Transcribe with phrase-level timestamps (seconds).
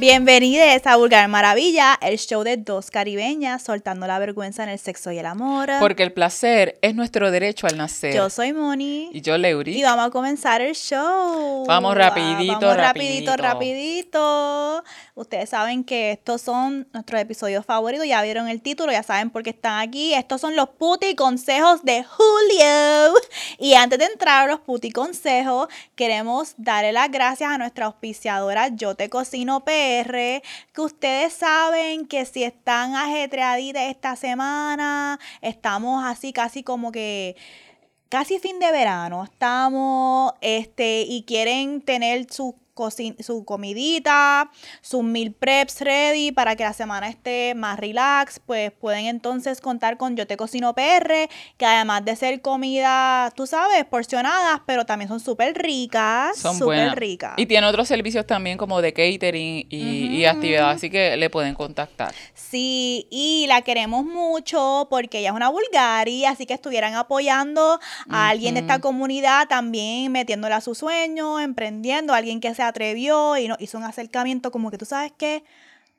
[0.00, 5.12] Bienvenidos a Vulgar Maravilla, el show de dos caribeñas soltando la vergüenza en el sexo
[5.12, 5.68] y el amor.
[5.78, 8.14] Porque el placer es nuestro derecho al nacer.
[8.14, 9.10] Yo soy Moni.
[9.12, 9.78] Y yo Leuri.
[9.78, 11.66] Y vamos a comenzar el show.
[11.66, 13.36] Vamos rapidito, Vamos rapidito.
[13.36, 14.82] rapidito.
[15.16, 18.06] Ustedes saben que estos son nuestros episodios favoritos.
[18.06, 20.14] Ya vieron el título, ya saben por qué están aquí.
[20.14, 23.20] Estos son los puti consejos de Julio.
[23.58, 28.68] Y antes de entrar a los puti consejos, queremos darle las gracias a nuestra auspiciadora
[28.68, 29.62] Yo Te Cocino
[30.72, 37.36] Que ustedes saben que si están ajetreaditas esta semana, estamos así casi como que
[38.08, 42.69] casi fin de verano estamos, este, y quieren tener su, coci-
[43.20, 49.06] su comidita, sus meal preps ready para que la semana esté más relax, pues pueden
[49.06, 54.60] entonces contar con Yo Te Cocino PR, que además de ser comida, tú sabes, porcionadas,
[54.66, 57.34] pero también son súper ricas, Son súper ricas.
[57.36, 61.54] Y tiene otros servicios también como de catering y, y actividad, así que le pueden
[61.54, 62.14] contactar.
[62.34, 68.28] Sí, y la queremos mucho porque ella es una Bulgari, así que estuvieran apoyando a
[68.28, 73.48] alguien de esta comunidad también metiéndole a su sueño, emprendiendo, alguien que se atrevió y
[73.48, 75.42] no hizo un acercamiento como que tú sabes que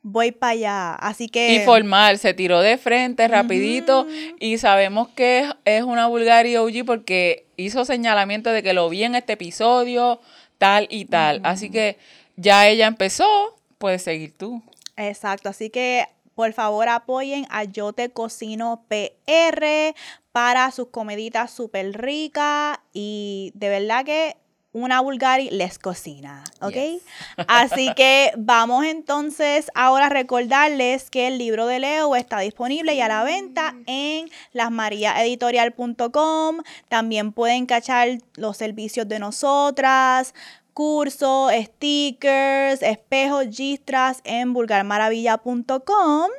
[0.04, 0.94] voy para allá.
[0.96, 4.08] Así que Y formal, se tiró de frente rapidito
[4.40, 9.04] y sabemos que es, es una Bulgari OG porque hizo señalamiento de que lo vi
[9.04, 10.20] en este episodio,
[10.58, 11.42] tal y tal.
[11.44, 11.98] Así que
[12.36, 14.62] ya ella empezó, puedes seguir tú.
[14.98, 19.96] Exacto, así que por favor apoyen a Yo Te Cocino PR
[20.32, 24.38] para sus comeditas súper ricas y de verdad que
[24.74, 26.74] una Bulgari les cocina, ¿ok?
[26.74, 27.04] Yes.
[27.48, 33.02] Así que vamos entonces ahora a recordarles que el libro de Leo está disponible y
[33.02, 36.58] a la venta en lasmariaeditorial.com.
[36.88, 40.34] También pueden cachar los servicios de nosotras,
[40.74, 46.32] cursos, stickers, espejos, gistras en vulgarmaravilla.com.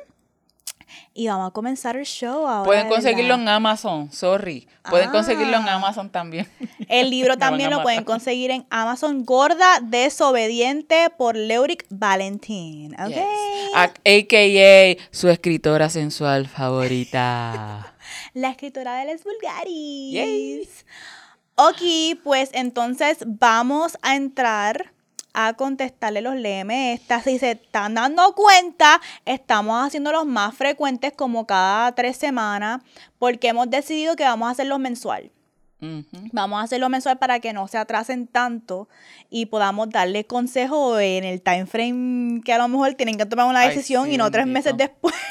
[1.13, 2.63] Y vamos a comenzar el show ahora.
[2.65, 4.67] Pueden de conseguirlo en Amazon, sorry.
[4.89, 5.73] Pueden conseguirlo en Ah.
[5.75, 6.47] Amazon también.
[6.89, 9.23] El libro también lo pueden conseguir en Amazon.
[9.25, 12.93] Gorda Desobediente por Leuric Valentín.
[12.99, 13.09] ¿Ok?
[13.09, 13.25] Yes.
[13.75, 17.93] A- AKA su escritora sensual favorita.
[18.33, 20.13] La escritora de Les Vulgaris.
[20.13, 20.69] Yay.
[21.55, 24.92] Ok, pues entonces vamos a entrar
[25.33, 27.23] a contestarle los LM estas.
[27.23, 32.81] Si se están dando cuenta, estamos haciéndolos más frecuentes como cada tres semanas
[33.19, 35.31] porque hemos decidido que vamos a hacerlos mensual.
[36.31, 38.87] Vamos a hacerlo mensual para que no se atrasen tanto
[39.29, 43.47] y podamos darle consejo en el time frame que a lo mejor tienen que tomar
[43.47, 45.13] una Ay, decisión sí, y no tres meses después.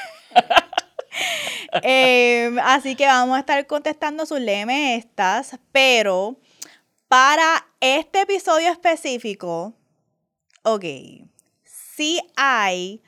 [1.83, 6.37] Em, así que vamos a estar contestando sus LM estas, pero
[7.09, 9.73] para este episodio específico,
[10.62, 10.84] ok,
[11.65, 13.03] sí hay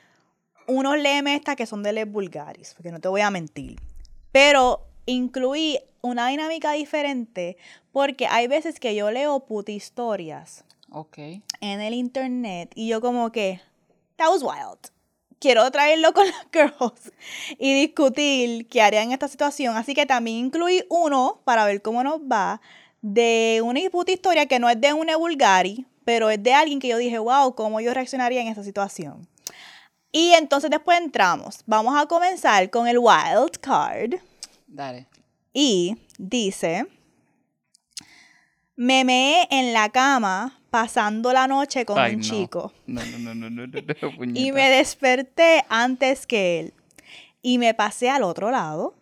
[0.67, 3.79] unos LM estas que son de Les Vulgaris, porque no te voy a mentir.
[4.31, 7.57] Pero incluí una dinámica diferente
[7.91, 11.17] porque hay veces que yo leo puti historias Ok.
[11.17, 13.61] en el internet y yo como que,
[14.17, 14.79] that was wild.
[15.39, 17.11] Quiero traerlo con las girls
[17.59, 19.75] y discutir qué harían en esta situación.
[19.75, 22.61] Así que también incluí uno para ver cómo nos va
[23.01, 26.87] de una puta historia que no es de una Bulgari, pero es de alguien que
[26.87, 29.27] yo dije, wow, cómo yo reaccionaría en esta situación.
[30.11, 31.59] Y entonces después entramos.
[31.65, 34.13] Vamos a comenzar con el wild card.
[34.67, 35.07] Dale.
[35.51, 36.85] Y dice,
[38.77, 42.25] me meé en la cama pasando la noche con Ay, un no.
[42.25, 46.73] chico No, no, no, no, no, no, no, y me desperté antes que él.
[47.41, 48.95] Y me pasé al otro lado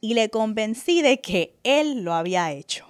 [0.00, 2.86] y le convencí de que él lo había hecho.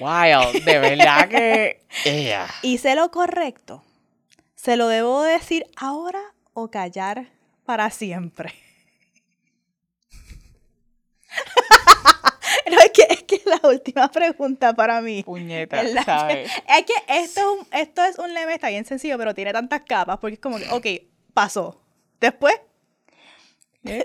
[0.00, 1.82] Wild, de verdad que.
[2.04, 2.46] Ella.
[2.62, 3.82] Hice lo correcto.
[4.54, 6.20] ¿Se lo debo decir ahora
[6.54, 7.28] o callar
[7.64, 8.54] para siempre?
[12.70, 15.22] no, es que, es que la última pregunta para mí.
[15.22, 15.82] Puñeta.
[16.04, 16.50] ¿sabes?
[16.68, 19.82] Es que esto, es un- esto es un lema, está bien sencillo, pero tiene tantas
[19.82, 20.86] capas, porque es como que, ok,
[21.34, 21.80] pasó.
[22.20, 22.54] Después,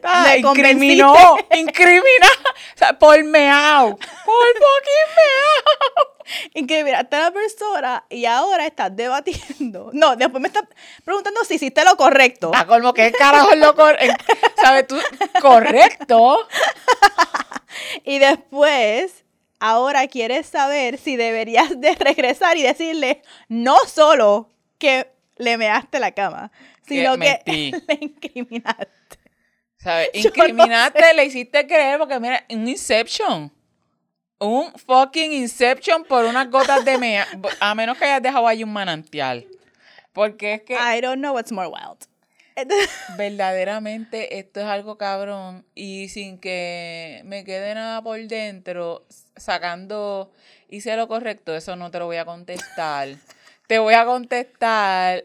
[0.04, 1.14] Ah, Me incriminó,
[1.56, 2.28] incriminó.
[2.76, 3.98] O sea, por meao.
[3.98, 6.12] Por fucking meao.
[6.54, 9.90] incriminaste a la persona y ahora estás debatiendo.
[9.94, 10.64] No, después me estás
[11.04, 12.52] preguntando si hiciste lo correcto.
[12.54, 14.26] Ah, colmo, ¿qué carajo es lo correcto?
[14.62, 14.98] ¿Sabes tú?
[15.42, 16.48] Correcto.
[18.04, 19.24] Y después,
[19.60, 26.12] ahora quieres saber si deberías de regresar y decirle no solo que le measte la
[26.12, 26.52] cama,
[26.86, 27.42] sino que,
[27.88, 29.01] le incriminaste.
[29.82, 30.10] ¿Sabes?
[30.14, 33.52] No Incriminaste, le hiciste creer porque mira, un Inception.
[34.40, 37.28] Un fucking Inception por unas gotas de mea.
[37.60, 39.46] A menos que hayas dejado ahí un manantial.
[40.14, 42.12] Porque es que I don't know what's more wild.
[43.18, 49.06] verdaderamente esto es algo cabrón y sin que me quede nada por dentro,
[49.36, 50.32] sacando,
[50.70, 53.10] hice lo correcto, eso no te lo voy a contestar.
[53.68, 55.24] te voy a contestar,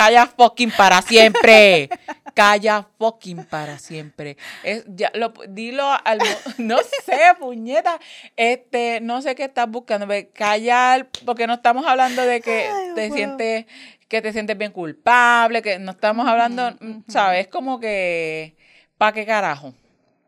[0.00, 1.90] calla fucking para siempre.
[2.34, 4.36] Calla fucking para siempre.
[4.62, 6.18] Es, ya, lo, dilo al,
[6.58, 8.00] no sé, puñeta,
[8.36, 13.10] este, no sé qué estás buscando, callar, porque no estamos hablando de que Ay, te
[13.10, 13.66] sientes
[14.08, 17.46] que te sientes bien culpable, que no estamos hablando, mm, ¿sabes?
[17.46, 18.56] Como que,
[18.98, 19.72] ¿para qué carajo?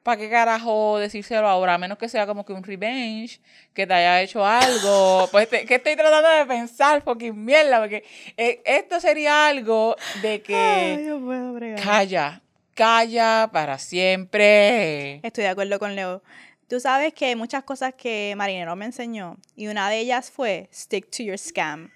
[0.02, 1.74] ¿Para qué carajo decírselo ahora?
[1.74, 3.40] A menos que sea como que un revenge,
[3.72, 5.28] que te haya hecho algo.
[5.32, 7.02] Pues, te- ¿qué estoy tratando de pensar?
[7.02, 8.04] Fucking mierda, porque
[8.36, 12.42] eh, esto sería algo de que Ay, no puedo calla,
[12.74, 15.20] calla para siempre.
[15.22, 16.22] Estoy de acuerdo con Leo.
[16.68, 20.68] Tú sabes que hay muchas cosas que Marinero me enseñó y una de ellas fue
[20.72, 21.90] stick to your scam.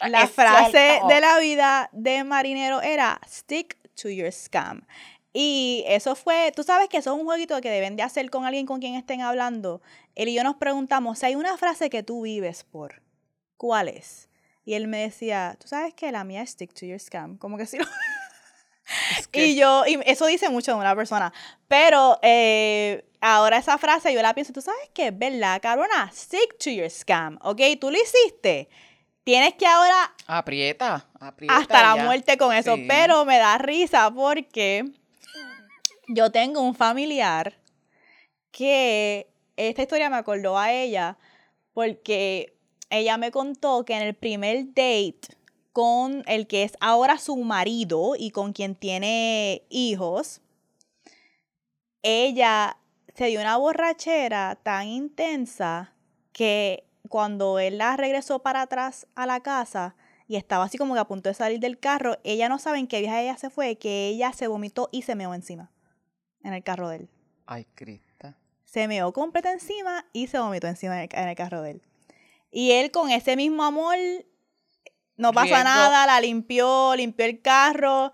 [0.00, 1.08] La Es frase cierto.
[1.08, 4.86] de la vida de Marinero era stick to your scam.
[5.32, 8.44] Y eso fue, tú sabes que eso es un jueguito que deben de hacer con
[8.44, 9.80] alguien con quien estén hablando.
[10.14, 13.02] Él y yo nos preguntamos si hay una frase que tú vives por.
[13.56, 14.28] ¿Cuál es?
[14.64, 17.38] Y él me decía, tú sabes que la mía es stick to your scam.
[17.38, 17.84] Como que si lo
[19.18, 21.32] Es que- y yo, y eso dice mucho de una persona.
[21.68, 26.58] Pero eh, ahora esa frase yo la pienso, tú sabes que es verdad, cabrona, stick
[26.58, 27.60] to your scam, ¿ok?
[27.80, 28.68] Tú lo hiciste.
[29.24, 31.56] Tienes que ahora aprieta, aprieta.
[31.56, 32.04] hasta la ya.
[32.04, 32.74] muerte con eso.
[32.74, 32.86] Sí.
[32.88, 34.84] Pero me da risa porque
[36.14, 37.54] yo tengo un familiar
[38.50, 41.18] que esta historia me acordó a ella
[41.72, 42.54] porque
[42.90, 45.20] ella me contó que en el primer date
[45.72, 50.42] con el que es ahora su marido y con quien tiene hijos,
[52.02, 52.76] ella
[53.14, 55.94] se dio una borrachera tan intensa
[56.32, 59.96] que cuando él la regresó para atrás a la casa
[60.28, 62.86] y estaba así como que a punto de salir del carro, ella no sabe en
[62.86, 65.70] qué viaje ella se fue, que ella se vomitó y se meó encima
[66.44, 67.08] en el carro de él.
[67.46, 68.36] Ay, Crista.
[68.64, 71.82] Se meó completa encima y se vomitó encima en el, en el carro de él.
[72.50, 73.96] Y él con ese mismo amor,
[75.16, 75.64] no pasa Riesgo.
[75.64, 78.12] nada, la limpió, limpió el carro.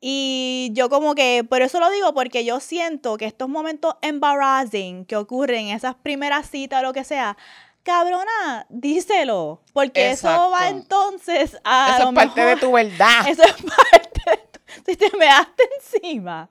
[0.00, 5.04] Y yo como que, por eso lo digo, porque yo siento que estos momentos embarrassing
[5.04, 7.36] que ocurren en esas primeras citas o lo que sea,
[7.82, 9.62] cabrona, díselo.
[9.72, 13.20] Porque eso va entonces a Eso es parte de tu verdad.
[13.28, 16.48] eso es parte de tu- Si te me daste encima.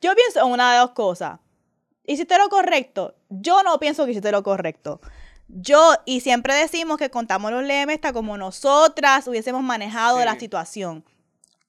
[0.00, 1.38] Yo pienso en una de dos cosas.
[2.04, 3.14] Hiciste lo correcto.
[3.28, 5.00] Yo no pienso que hiciste lo correcto.
[5.48, 11.04] Yo, y siempre decimos que contamos los lemes está como nosotras hubiésemos manejado la situación.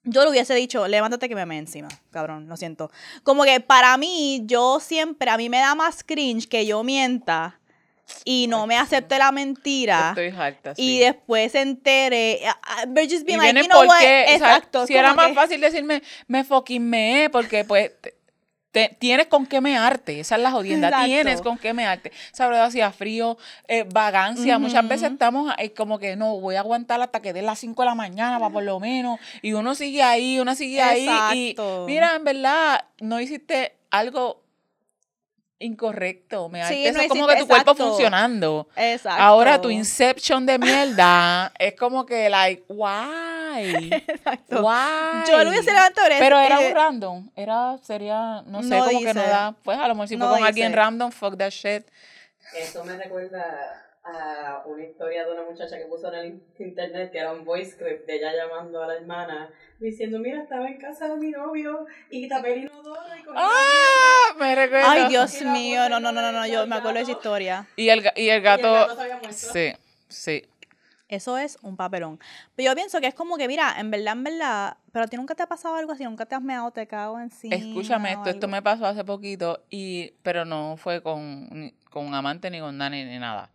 [0.04, 2.90] Yo le hubiese dicho, levántate que me me encima, cabrón, lo siento.
[3.24, 7.60] Como que para mí, yo siempre, a mí me da más cringe que yo mienta
[8.24, 11.00] y no me acepte la mentira Estoy harta, y sí.
[11.00, 12.40] después se entere.
[13.10, 13.88] just Y like, you know what?
[13.88, 14.88] porque, o sea, Exacto.
[14.88, 17.92] si era más que- fácil decirme, me fucking meé, porque pues
[18.72, 21.06] te- tienes con qué mearte, esa es la jodienda, Exacto.
[21.08, 22.12] tienes con qué mearte.
[22.32, 23.38] Esa verdad hacía frío,
[23.68, 27.46] eh, vagancia, muchas veces estamos eh, como que no, voy a aguantar hasta que den
[27.46, 30.82] las 5 de la mañana, para por lo menos, y uno sigue ahí, uno sigue
[30.82, 31.56] ahí, y
[31.88, 34.44] mira, en verdad, no hiciste algo
[35.60, 37.88] incorrecto, me Sí, eso no es como que tu cuerpo exacto.
[37.90, 38.68] funcionando.
[38.76, 39.22] Exacto.
[39.22, 43.92] Ahora tu inception de mierda es como que, like, why?
[44.08, 44.62] Exacto.
[44.62, 45.24] Why?
[45.30, 46.08] Yo lo hubiese levantado.
[46.20, 47.30] Pero era eh, un random.
[47.36, 49.56] Era, sería, no sé, No como que no da.
[49.64, 50.76] Pues a lo mejor si No fue con alguien dice.
[50.76, 51.88] random, fuck that shit.
[52.56, 57.12] Eso me recuerda a una historia de una muchacha que puso en el in- internet
[57.12, 60.78] que era un voice script de ella llamando a la hermana diciendo, mira, estaba en
[60.78, 64.36] casa de mi novio y tapé el inodoro y cogí ¡Ah!
[64.40, 64.88] Me recuerdo.
[64.88, 67.20] Ay, Dios mío, no, no, no, no, no, yo me acuerdo de esa gato.
[67.20, 67.68] historia.
[67.76, 68.22] Y el, y el mierda".
[68.22, 68.72] Y el gato.
[68.74, 69.38] gato se había muerto.
[69.38, 69.74] Sí,
[70.08, 70.44] sí.
[71.10, 72.20] Eso es un papelón.
[72.56, 75.16] Pero yo pienso que es como que, mira, en verdad, en verdad, pero a ti
[75.16, 77.56] nunca te ha pasado algo así, nunca te has meado, te cago encima.
[77.56, 82.50] Escúchame esto, esto me pasó hace poquito, y, pero no fue con, con un amante,
[82.50, 83.52] ni con Dani, ni nada.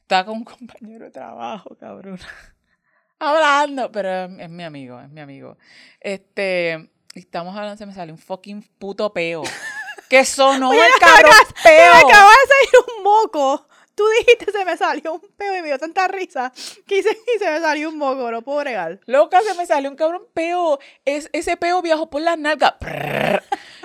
[0.00, 2.18] Estaba con un compañero de trabajo, cabrón.
[3.18, 5.56] Hablando, pero es, mi amigo, es mi amigo.
[6.00, 9.42] Este, y estamos hablando, se me salió un fucking puto peo.
[10.08, 11.92] Que sonó el cabrón Me peo.
[11.92, 13.66] acaba de salir un moco.
[13.96, 16.52] Tú dijiste se me salió un peo y me dio tanta risa
[16.86, 19.00] que hice y se me salió un moco, no puedo bregar.
[19.06, 20.78] Loca, se me salió un cabrón peo.
[21.04, 22.74] Es, ese peo viajó por las nalgas.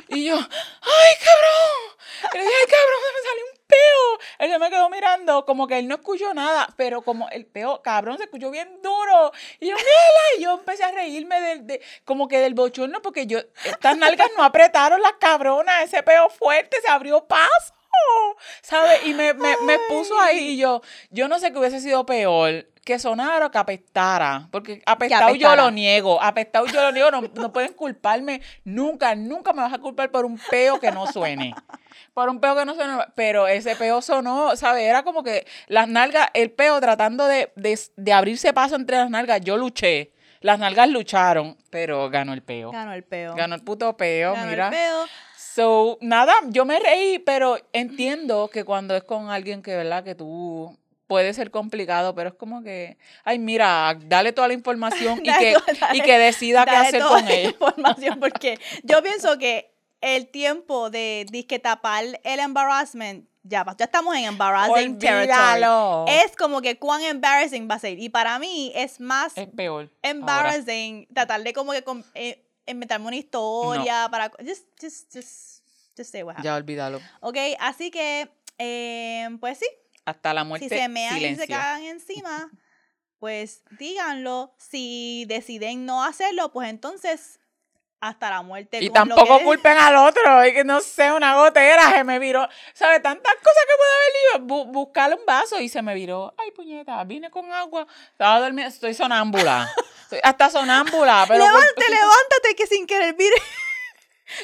[0.09, 2.33] Y yo, ¡ay, cabrón!
[2.33, 4.27] Y le dije, ¡ay, cabrón, se me salió un peo!
[4.39, 7.81] Él se me quedó mirando, como que él no escuchó nada, pero como el peo,
[7.81, 9.31] cabrón, se escuchó bien duro.
[9.59, 10.21] Y yo, ¡mírala!
[10.37, 14.29] Y yo empecé a reírme del, de, como que del bochorno, porque yo, estas nalgas
[14.37, 17.73] no apretaron las cabronas, ese peo fuerte se abrió paso.
[18.61, 19.05] ¿sabes?
[19.05, 22.67] Y me, me, me puso ahí y yo, yo no sé qué hubiese sido peor,
[22.83, 27.21] que sonara o que apestara, porque apestado yo lo niego, apestado yo lo niego, no,
[27.21, 31.53] no pueden culparme nunca, nunca me vas a culpar por un peo que no suene.
[32.13, 34.83] Por un peo que no suene, pero ese peo sonó, ¿sabes?
[34.83, 39.09] Era como que las nalgas, el peo tratando de, de, de abrirse paso entre las
[39.09, 40.11] nalgas, yo luché.
[40.41, 42.71] Las nalgas lucharon, pero ganó el peo.
[42.71, 43.35] Ganó el peo.
[43.35, 44.65] Ganó el puto peo, Ganó mira.
[44.67, 45.05] el peo.
[45.37, 50.03] So, nada, yo me reí, pero entiendo que cuando es con alguien que, ¿verdad?
[50.03, 50.77] Que tú
[51.07, 55.39] puede ser complicado, pero es como que, ay, mira, dale toda la información y, Dale
[55.65, 57.49] que, dale- y que decida qué Dale hacer toda con la ella.
[57.49, 59.70] información porque yo pienso que
[60.01, 63.65] el tiempo de disque tapar el embarrassment ya.
[63.77, 65.31] Ya estamos en embarrassing territory.
[65.31, 66.05] Olvídalo.
[66.08, 67.98] Es como que cuán embarrassing va a ser.
[68.00, 69.86] Y para mí es más Es peor.
[69.86, 70.10] ahora.
[70.12, 71.84] embarrassing tratar de como que
[72.15, 75.63] eh, inventarme una historia para just just just
[75.98, 76.46] just say what happened.
[76.46, 77.00] Ya olvídalo.
[77.22, 78.29] Ok, así que
[78.60, 79.65] eh, pues sí,
[80.05, 81.48] Hasta la muerte, si se mean y se silencio.
[81.55, 82.51] cagan encima,
[83.17, 84.53] pues díganlo.
[84.60, 87.39] Si deciden no hacerlo, pues entonces
[88.01, 88.79] hasta la muerte.
[88.81, 92.48] Y tampoco que- culpen al otro, y que no sé, una gotera se me viró.
[92.74, 93.01] ¿Sabes?
[93.01, 94.48] Tantas cosas que puede haber ido.
[94.48, 96.34] Bu- buscarle un vaso y se me viró.
[96.38, 97.88] Ay, puñeta, vine con agua.
[98.12, 99.72] Estaba durmiendo, estoy sonámbula.
[100.12, 101.41] Estoy hasta sonámbula, pero.
[101.46, 103.36] por- Levántate, levántate, que sin querer vire.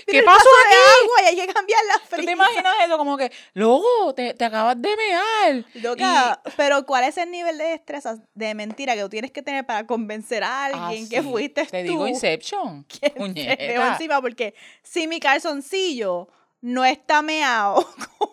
[0.05, 1.03] ¿Qué pasó vaso de aquí?
[1.03, 2.25] agua y hay que cambiar la ¿Tú frisa.
[2.25, 2.97] te imaginas eso?
[2.97, 5.65] Como que, luego, te, te acabas de mear.
[5.75, 9.65] Loca, pero ¿cuál es el nivel de destreza de mentira que tú tienes que tener
[9.65, 11.27] para convencer a alguien Ah, que sí.
[11.29, 11.89] fuiste Te tú?
[11.91, 12.83] digo Inception.
[12.87, 13.91] que Puñeta.
[13.93, 14.53] encima porque
[14.83, 16.27] si mi calzoncillo
[16.61, 17.87] no está meado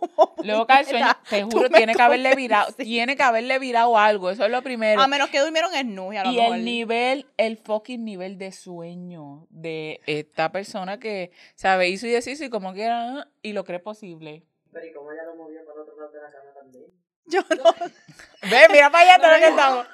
[0.45, 4.31] Loca, el sueño, te juro, tiene que haberle virado, tiene que haberle virado algo.
[4.31, 5.01] Eso es lo primero.
[5.01, 6.57] A menos que durmieron en nu y a lo Y mejor.
[6.57, 12.45] el nivel, el fucking nivel de sueño de esta persona que, sabe, hizo y deshizo
[12.45, 14.45] y como quiera, y lo cree posible.
[14.73, 16.85] Pero ¿y cómo ella lo movió para el otro lado de la cama también?
[17.27, 18.51] Yo no.
[18.51, 19.87] Ve, mira para allá todo lo que estamos.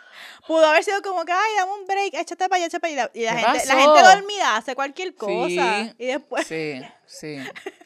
[0.47, 3.11] Pudo haber sido como que, ay, dame un break, échate para allá, échate para allá.
[3.15, 5.85] Y la ¿Qué gente, la gente dormida hace cualquier cosa.
[5.85, 5.95] Sí.
[5.99, 6.47] Y después.
[6.47, 7.39] Sí, sí,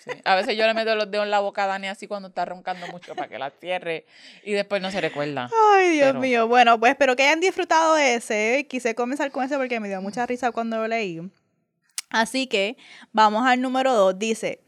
[0.04, 0.11] sí.
[0.25, 2.45] A veces yo le meto los dedos en la boca a Dani así cuando está
[2.45, 4.04] roncando mucho para que la cierre
[4.45, 5.49] y después no se recuerda.
[5.73, 6.47] Ay, Dios Pero- mío.
[6.49, 8.66] Bueno, pues espero que hayan disfrutado de ese.
[8.69, 11.21] Quise comenzar con ese porque me dio mucha risa cuando lo leí.
[12.11, 12.76] Así que
[13.12, 14.19] vamos al número dos.
[14.19, 14.61] Dice,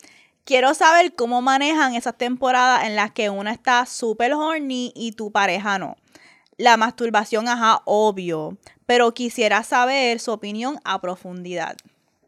[0.45, 5.31] quiero saber cómo manejan esas temporadas en las que una está súper horny y tu
[5.31, 5.97] pareja no.
[6.57, 8.57] La masturbación, ajá, obvio.
[8.87, 11.77] Pero quisiera saber su opinión a profundidad.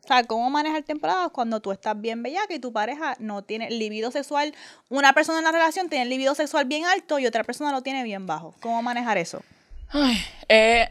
[0.08, 3.70] O sea, cómo manejar temporadas cuando tú estás bien bellaca y tu pareja no tiene
[3.70, 4.54] libido sexual.
[4.88, 7.82] Una persona en la relación tiene el libido sexual bien alto y otra persona lo
[7.82, 8.54] tiene bien bajo.
[8.60, 9.42] ¿Cómo manejar eso?
[9.90, 10.16] Ay,
[10.48, 10.88] eh,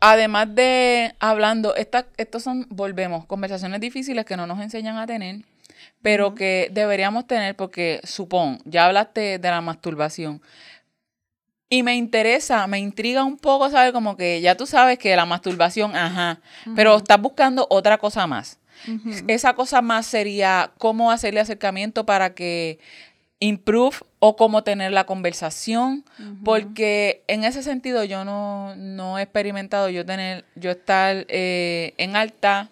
[0.00, 5.36] además de hablando, estas estos son, volvemos, conversaciones difíciles que no nos enseñan a tener,
[6.02, 10.42] pero que deberíamos tener porque, supón, ya hablaste de la masturbación.
[11.72, 15.24] Y me interesa, me intriga un poco saber como que ya tú sabes que la
[15.24, 16.38] masturbación, ajá,
[16.76, 18.58] pero estás buscando otra cosa más.
[19.26, 22.78] Esa cosa más sería cómo hacerle acercamiento para que
[23.38, 26.04] improve o cómo tener la conversación,
[26.44, 32.16] porque en ese sentido yo no, no he experimentado yo tener, yo estar eh, en
[32.16, 32.68] alta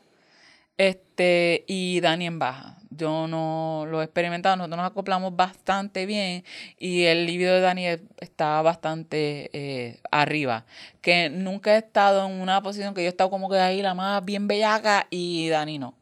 [0.77, 2.77] este y Dani en baja.
[3.01, 6.45] Yo no lo he experimentado, nosotros nos acoplamos bastante bien
[6.79, 10.65] y el libido de Dani es- está bastante eh, arriba.
[11.01, 13.95] Que nunca he estado en una posición que yo he estado como que ahí la
[13.95, 15.95] más bien bellaca y Dani no.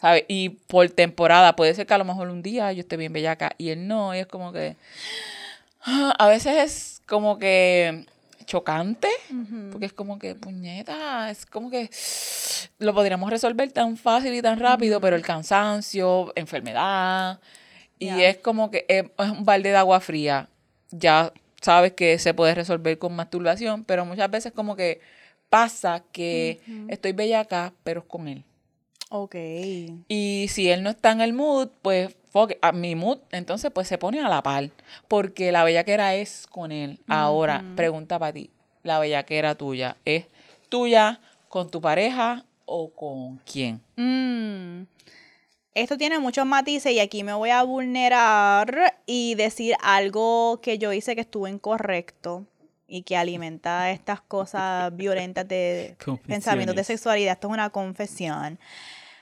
[0.00, 0.24] ¿Sabes?
[0.28, 3.52] Y por temporada, puede ser que a lo mejor un día yo esté bien bellaca
[3.58, 4.76] y él no, y es como que.
[5.86, 8.06] A veces es como que
[8.44, 9.08] chocante,
[9.70, 11.90] porque es como que, puñeta, es como que
[12.78, 17.40] lo podríamos resolver tan fácil y tan rápido, pero el cansancio, enfermedad,
[17.98, 20.48] y es como que es, es un balde de agua fría.
[20.90, 25.00] Ya sabes que se puede resolver con masturbación, pero muchas veces como que
[25.48, 28.44] pasa que estoy bellaca, pero es con él.
[29.16, 29.36] Ok.
[30.08, 33.86] Y si él no está en el mood, pues fuck a mi mood, entonces pues
[33.86, 34.70] se pone a la par.
[35.06, 36.98] Porque la bellaquera es con él.
[37.06, 38.50] Ahora, pregunta para ti.
[38.82, 40.26] La bellaquera tuya, ¿es
[40.68, 43.80] tuya con tu pareja o con quién?
[43.94, 44.88] Mm.
[45.74, 50.92] Esto tiene muchos matices y aquí me voy a vulnerar y decir algo que yo
[50.92, 52.46] hice que estuvo incorrecto
[52.88, 57.34] y que alimenta estas cosas violentas de pensamientos de sexualidad.
[57.34, 58.58] Esto es una confesión.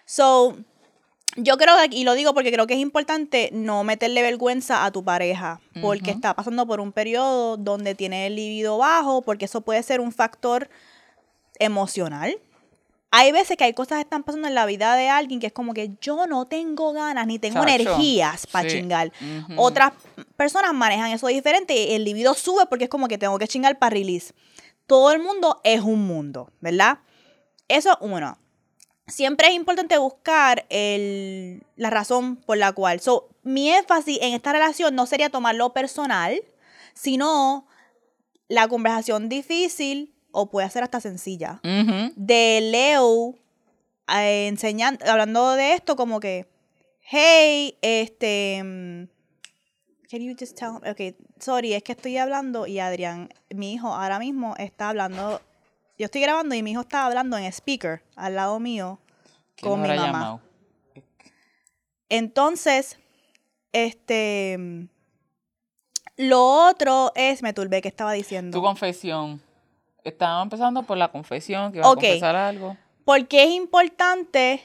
[0.04, 0.56] So,
[1.36, 5.04] yo creo y lo digo porque creo que es importante no meterle vergüenza a tu
[5.04, 6.18] pareja, porque Ujú.
[6.18, 10.12] está pasando por un periodo donde tiene el libido bajo, porque eso puede ser un
[10.12, 10.68] factor
[11.58, 12.38] emocional
[13.14, 15.52] hay veces que hay cosas que están pasando en la vida de alguien que es
[15.52, 18.78] como que yo no tengo ganas ni tengo Chacho, energías para sí.
[18.78, 19.12] chingar.
[19.20, 19.52] Ujú.
[19.56, 19.92] Otras
[20.34, 23.78] personas manejan eso diferente y el libido sube porque es como que tengo que chingar
[23.78, 24.32] para release.
[24.86, 27.00] Todo el mundo es un mundo, ¿verdad?
[27.68, 28.38] Eso uno.
[29.06, 33.00] Siempre es importante buscar el- la razón por la cual.
[33.00, 36.40] So, mi énfasis en esta relación no sería tomarlo personal,
[36.94, 37.66] sino
[38.48, 41.60] la conversación difícil o puede ser hasta sencilla
[42.16, 43.34] de Leo
[44.08, 46.46] eh, enseñando, hablando de esto como que,
[47.00, 49.08] hey, este, mm,
[50.10, 54.18] can you just tell, ok, sorry, es que estoy hablando y Adrián, mi hijo ahora
[54.18, 55.40] mismo está hablando,
[55.98, 58.98] yo estoy grabando y mi hijo está hablando en speaker al lado mío
[59.56, 60.02] ¿Quién con mi mamá.
[60.06, 60.40] llamado?
[62.08, 62.98] Entonces,
[63.72, 64.86] este,
[66.16, 68.56] lo otro es, me turbé, ¿qué estaba diciendo?
[68.58, 69.40] Tu confesión.
[70.04, 71.98] Estábamos empezando por la confesión, que iba Ok.
[71.98, 72.76] a confesar algo.
[73.04, 74.62] ¿Por qué es importante?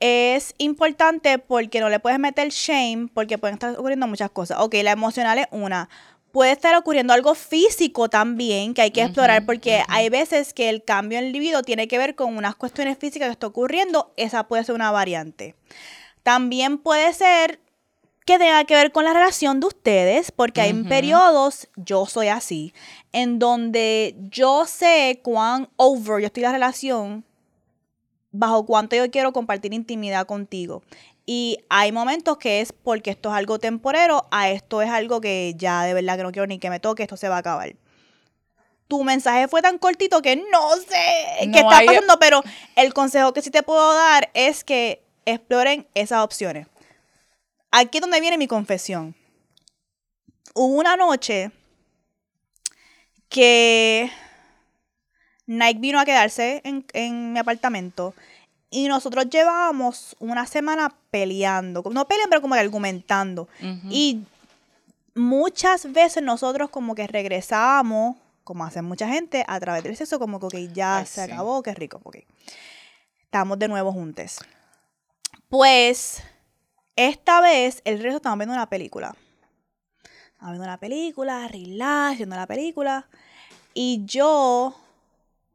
[0.00, 4.58] Es importante porque no le puedes meter shame, porque pueden estar ocurriendo muchas cosas.
[4.60, 5.88] Ok, la emocional es una.
[6.32, 10.82] Puede estar ocurriendo algo físico también que hay que explorar, porque hay veces que el
[10.82, 14.12] cambio en el libido tiene que ver con unas cuestiones físicas que está ocurriendo.
[14.16, 15.54] Esa puede ser una variante.
[16.22, 17.60] También puede ser
[18.24, 22.72] que tenga que ver con la relación de ustedes, porque hay periodos, yo soy así,
[23.12, 27.24] en donde yo sé cuán over yo estoy la relación,
[28.30, 30.82] bajo cuánto yo quiero compartir intimidad contigo.
[31.24, 35.54] Y hay momentos que es porque esto es algo temporero, a esto es algo que
[35.56, 37.74] ya de verdad que no quiero ni que me toque, esto se va a acabar.
[38.88, 42.42] Tu mensaje fue tan cortito que no sé No qué está hay- pasando, pero
[42.76, 46.66] el consejo que sí te puedo dar es que exploren esas opciones.
[47.70, 49.14] Aquí es donde viene mi confesión.
[50.54, 51.50] Hubo una noche
[53.28, 54.10] que
[55.46, 58.14] Nike vino a quedarse en, en mi apartamento
[58.72, 61.82] y nosotros llevábamos una semana peleando.
[61.92, 63.46] No peleando, pero como que argumentando.
[63.90, 64.22] Y
[65.14, 70.40] muchas veces nosotros como que regresábamos, como hace mucha gente, a través del sexo, como
[70.40, 71.30] que ok, ya Ay, se sí.
[71.30, 72.16] acabó, qué rico, ok.
[73.20, 74.38] Estamos de nuevo juntos.
[75.50, 76.22] Pues,
[76.96, 79.14] esta vez, el resto estamos viendo una película.
[80.32, 83.06] Estamos viendo una película, relax, viendo la película.
[83.74, 84.74] Y yo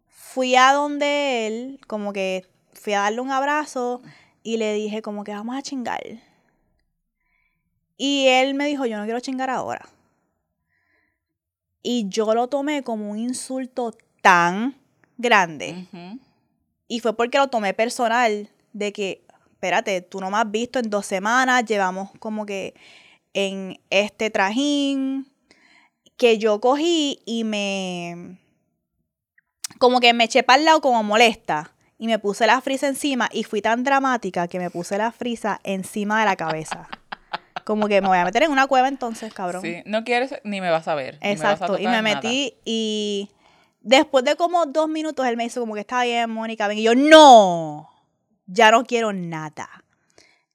[0.07, 2.45] fui a donde él, como que
[2.87, 4.01] fui a darle un abrazo
[4.43, 6.01] y le dije como que vamos a chingar.
[7.97, 9.89] Y él me dijo, yo no quiero chingar ahora.
[11.83, 14.77] Y yo lo tomé como un insulto tan
[15.17, 15.85] grande.
[16.87, 19.21] Y fue porque lo tomé personal de que,
[19.51, 22.73] espérate, tú no me has visto en dos semanas, llevamos como que
[23.33, 25.29] en este trajín
[26.15, 28.37] que yo cogí y me,
[29.77, 31.73] como que me eché para el lado como molesta.
[31.97, 35.59] Y me puse la frisa encima y fui tan dramática que me puse la frisa
[35.63, 36.87] encima de la cabeza.
[37.65, 39.61] Como que me voy a meter en una cueva entonces, cabrón.
[39.61, 41.17] Sí, no quieres ni me vas a ver.
[41.21, 42.01] me a Exacto, y me nada.
[42.01, 43.31] metí y
[43.81, 46.77] después de como dos minutos él me hizo como que está bien, Mónica, ven.
[46.77, 47.89] Y yo, no,
[48.45, 49.67] ya no quiero nada.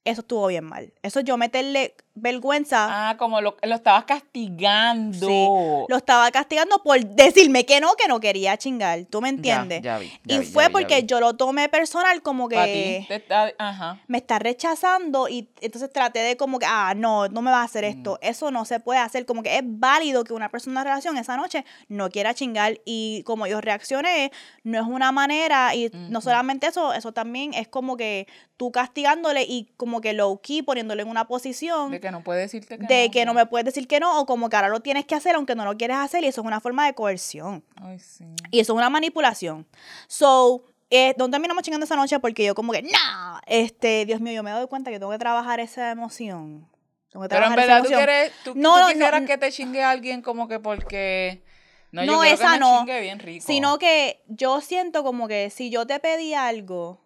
[0.04, 0.92] Eso estuvo bien mal.
[1.02, 5.26] Eso yo meterle vergüenza, Ah, como lo, lo estabas castigando.
[5.26, 5.46] Sí,
[5.88, 9.04] lo estaba castigando por decirme que no, que no quería chingar.
[9.10, 9.82] ¿Tú me entiendes?
[9.82, 13.04] ya vi, ya y vi, ya fue vi, porque yo lo tomé personal como que
[13.08, 13.98] ti está- ajá.
[14.08, 17.64] me está rechazando y entonces traté de como que, ah, no, no me va a
[17.64, 18.18] hacer esto.
[18.22, 19.26] Eso no se puede hacer.
[19.26, 23.22] Como que es válido que una persona una relación esa noche no quiera chingar y
[23.24, 24.32] como yo reaccioné,
[24.64, 29.42] no es una manera y no solamente eso, eso también es como que tú castigándole
[29.42, 32.86] y como que low key poniéndole en una posición De que no puede decirte que
[32.86, 33.10] de no.
[33.10, 35.36] que no me puedes decir que no o como que ahora lo tienes que hacer
[35.36, 37.64] aunque no lo quieres hacer y eso es una forma de coerción.
[37.76, 38.26] Ay, sí.
[38.50, 39.66] Y eso es una manipulación.
[40.08, 42.18] So, eh, ¿dónde terminamos chingando esa noche?
[42.20, 42.88] Porque yo como que, no,
[43.46, 46.68] este, Dios mío, yo me doy cuenta que tengo que trabajar esa emoción.
[47.10, 49.26] Tengo que Pero en trabajar esa verdad tú quieres, tú, No, tú no, quisieras no.
[49.26, 51.42] que te chingue alguien como que porque...
[51.92, 52.78] No, yo No, esa que me no.
[52.78, 53.46] chingue bien rico.
[53.46, 57.00] Sino que yo siento como que si yo te pedí algo,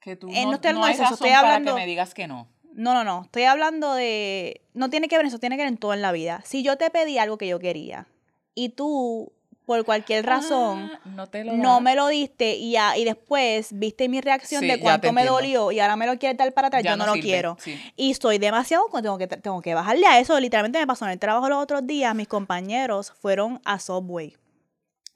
[0.00, 2.12] que tú eh, no, no estoy no hay razón estoy para hablando- que me digas
[2.12, 2.48] que no.
[2.74, 5.78] No, no, no, estoy hablando de, no tiene que ver eso, tiene que ver en
[5.78, 6.42] todo en la vida.
[6.44, 8.06] Si yo te pedí algo que yo quería
[8.54, 9.32] y tú,
[9.66, 13.68] por cualquier razón, Ah, no te lo no me lo diste y, ya, y después
[13.78, 16.66] viste mi reacción Sí, de cuánto me dolió y ahora me lo quieres dar para
[16.68, 17.56] atrás, Ya yo no, lo quiero.
[17.60, 17.78] sí.
[17.96, 20.38] Y soy demasiado, tengo que, tengo que bajarle a eso.
[20.40, 24.36] Literalmente me pasó en el trabajo los otros días, mis compañeros fueron a Subway.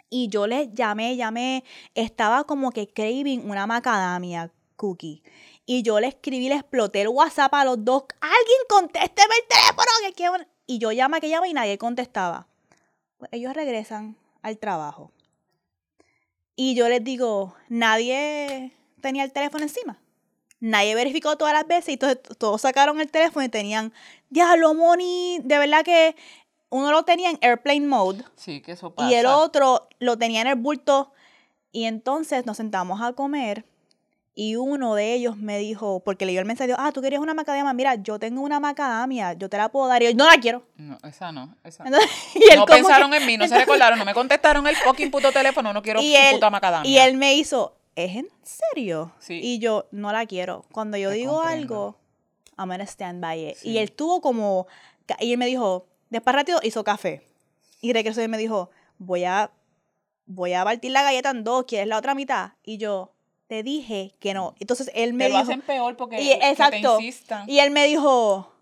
[0.08, 1.64] Y yo les llamé, llamé,
[1.94, 5.22] estaba como que craving una macadamia cookie.
[5.66, 8.05] Y yo le escribí, le exploté el WhatsApp a los dos.
[8.20, 9.90] Alguien contésteme el teléfono.
[10.07, 10.35] Que quiero...
[10.66, 12.46] Y yo llama, que llama y nadie contestaba.
[13.18, 15.11] Pues ellos regresan al trabajo.
[16.55, 19.98] Y yo les digo, nadie, tenía el teléfono encima.
[20.59, 23.92] Nadie verificó todas las veces y entonces t- todos sacaron el teléfono y tenían,
[24.31, 26.16] diablo, Moni, de verdad que
[26.70, 29.11] uno lo tenía en airplane mode Sí, que eso pasa.
[29.11, 31.12] y el otro lo tenía en el bulto.
[31.72, 33.66] Y entonces nos sentamos a comer
[34.38, 37.33] y uno de ellos me dijo, porque leyó el mensaje, dijo, ah, tú querías una
[37.33, 40.03] macadamia, mira, yo tengo una macadamia, yo te la puedo dar.
[40.03, 40.62] Y yo, no la quiero.
[40.77, 41.85] No, esa no, esa.
[41.85, 44.77] Entonces, y él no pensaron que- en mí, no se recordaron, no me contestaron el
[44.77, 46.88] fucking puto teléfono, no quiero él, puta macadamia.
[46.90, 49.11] y él me hizo, ¿es en serio?
[49.18, 49.40] Sí.
[49.42, 50.66] Y yo, no la quiero.
[50.70, 51.62] Cuando yo Te digo comprendo.
[51.75, 51.99] algo,
[52.59, 53.57] I'm gonna stand by it.
[53.57, 53.70] Sí.
[53.70, 54.66] Y él tuvo como,
[55.18, 57.22] y él me dijo, después rápido hizo café.
[57.81, 58.68] Y regresó y me dijo,
[58.99, 59.51] voy a,
[60.27, 62.53] voy a partir la galleta en dos, ¿quieres la otra mitad?
[62.62, 63.12] Y yo,
[63.46, 64.54] te dije que no.
[64.61, 66.98] Entonces él me Te lo dijo, hacen peor porque y, que te exacto.
[67.46, 68.52] Y él me dijo,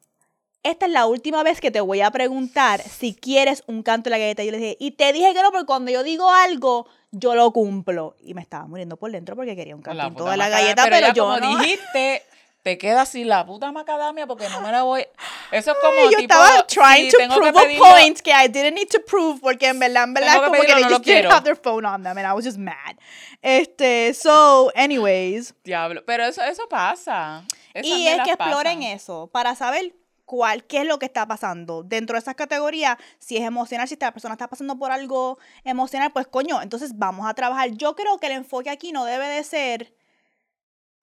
[0.62, 4.10] esta es la última vez que te voy a preguntar si quieres un canto de
[4.10, 4.42] la galleta.
[4.42, 7.34] Y yo le dije, y te dije que no, porque cuando yo digo algo, yo
[7.34, 8.16] lo cumplo.
[8.20, 11.12] Y me estaba muriendo por dentro porque quería un puta de la galleta, pero, ya
[11.12, 11.58] yo como no.
[11.58, 12.22] dijiste,
[12.64, 15.06] te quedas sin la puta macadamia porque no me la voy.
[15.52, 18.20] Eso es como Ay, yo tipo, estaba trying to tengo prove que a pedirlo- point
[18.20, 20.88] que I didn't need to prove porque en verdad, en verdad, como que pedirlo, no
[20.96, 22.96] just didn't have their phone on them and I was just mad.
[23.42, 25.54] Este, so, anyways.
[25.62, 27.44] Diablo, pero eso, eso pasa.
[27.74, 28.82] Esas Y es que exploren pasan.
[28.92, 31.82] eso para saber cuál, qué es lo que está pasando.
[31.82, 36.10] Dentro de esas categorías, si es emocional, si esta persona está pasando por algo emocional,
[36.12, 37.72] pues coño, entonces vamos a trabajar.
[37.72, 39.92] Yo creo que el enfoque aquí no debe de ser,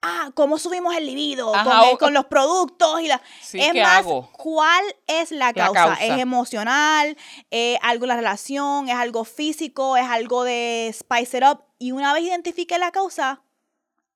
[0.02, 3.22] ah, ¿cómo subimos el libido Ajá, con, el- o- con los productos y la...
[3.42, 4.30] Sí, es ¿qué más, hago?
[4.34, 5.86] ¿cuál es la La causa?
[5.88, 6.06] causa.
[6.06, 7.18] ¿Es emocional?
[7.50, 8.90] ¿Es algo en la relación?
[8.90, 9.98] ¿Es algo físico?
[9.98, 11.64] ¿Es algo de spice it up?
[11.78, 13.42] Y una vez identifique la causa,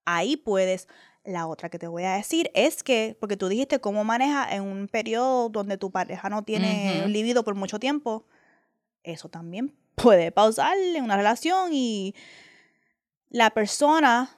[0.05, 0.87] ahí puedes.
[1.23, 4.61] La otra que te voy a decir es que, porque tú dijiste cómo maneja en
[4.61, 7.09] un periodo donde tu pareja no tiene Ujú.
[7.09, 8.27] libido por mucho tiempo,
[9.03, 12.13] eso también puede pausar en una relación y
[13.29, 14.37] la persona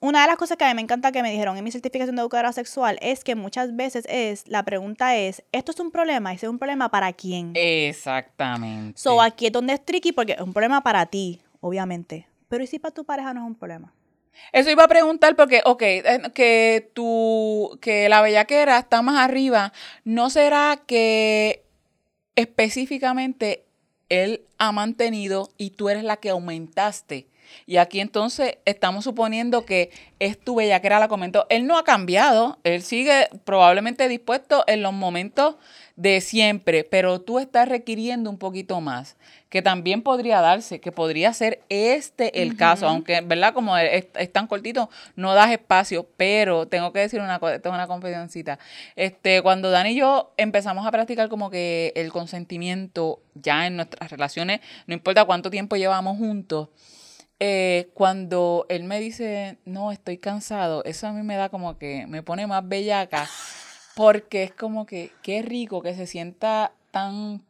[0.00, 2.16] una de las cosas que a mí me encanta que me dijeron en mi certificación
[2.16, 6.32] de educadora sexual es que muchas veces es, la pregunta es, ¿esto es un problema?
[6.32, 7.52] ¿Y si es un problema para quién?
[7.54, 8.98] Exactamente.
[8.98, 12.26] So aquí es donde es tricky porque es un problema para ti, obviamente.
[12.48, 13.92] Pero ¿y si para tu pareja no es un problema?
[14.52, 19.72] Eso iba a preguntar porque, ok, eh, que tu, que la bellaquera está más arriba,
[20.04, 21.62] ¿no será que
[22.36, 23.66] específicamente
[24.08, 27.28] él ha mantenido y tú eres la que aumentaste?
[27.66, 31.46] Y aquí entonces estamos suponiendo que es tu bellaquera la comentó.
[31.48, 35.56] Él no ha cambiado, él sigue probablemente dispuesto en los momentos
[36.00, 39.18] de siempre, pero tú estás requiriendo un poquito más,
[39.50, 43.52] que también podría darse, que podría ser este el caso, aunque, ¿verdad?
[43.52, 47.74] Como es, es tan cortito, no das espacio, pero tengo que decir una cosa, tengo
[47.74, 48.58] una confesioncita.
[48.96, 54.10] Este, cuando Dani y yo empezamos a practicar como que el consentimiento ya en nuestras
[54.10, 56.68] relaciones, no importa cuánto tiempo llevamos juntos,
[57.40, 62.06] eh, cuando él me dice, no, estoy cansado, eso a mí me da como que,
[62.06, 63.28] me pone más bellaca,
[63.96, 67.42] porque es como que, qué rico que se sienta tan,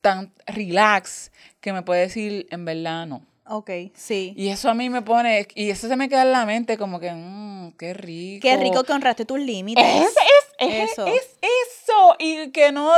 [0.00, 1.30] tan relax,
[1.60, 3.22] que me puede decir, en verdad, no.
[3.46, 4.34] Ok, sí.
[4.36, 6.98] Y eso a mí me pone, y eso se me queda en la mente como
[6.98, 8.42] que, mmm, qué rico.
[8.42, 9.84] Qué rico que honraste tus límites.
[9.86, 11.06] Es, es, es, Eso.
[11.06, 12.16] es eso.
[12.18, 12.92] Y que no,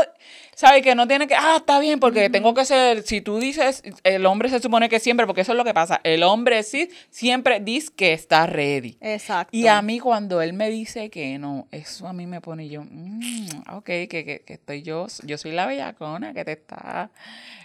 [0.54, 0.82] ¿sabes?
[0.82, 4.26] Que no tiene que, ah, está bien, porque tengo que ser, si tú dices, el
[4.26, 7.60] hombre se supone que siempre, porque eso es lo que pasa, el hombre sí siempre
[7.60, 8.98] dice que está ready.
[9.00, 9.56] Exacto.
[9.56, 12.82] Y a mí cuando él me dice que no, eso a mí me pone yo,
[12.82, 17.10] mm, ok, que, que, que estoy yo, yo soy la bellacona que te está...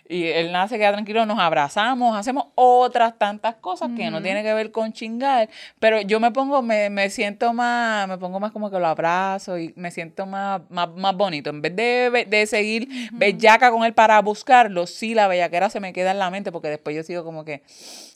[0.08, 4.44] Y él nada se queda tranquilo, nos abrazamos, hacemos otras tantas cosas que no tiene
[4.44, 8.52] que ver con chingar, pero yo me pongo, me, me siento más, me pongo más
[8.52, 11.50] como que lo abrazo y me siento más, más, más bonito.
[11.50, 15.92] En vez de, de seguir bellaca con él para buscarlo, sí, la bellaquera se me
[15.92, 17.64] queda en la mente porque después yo sigo como que,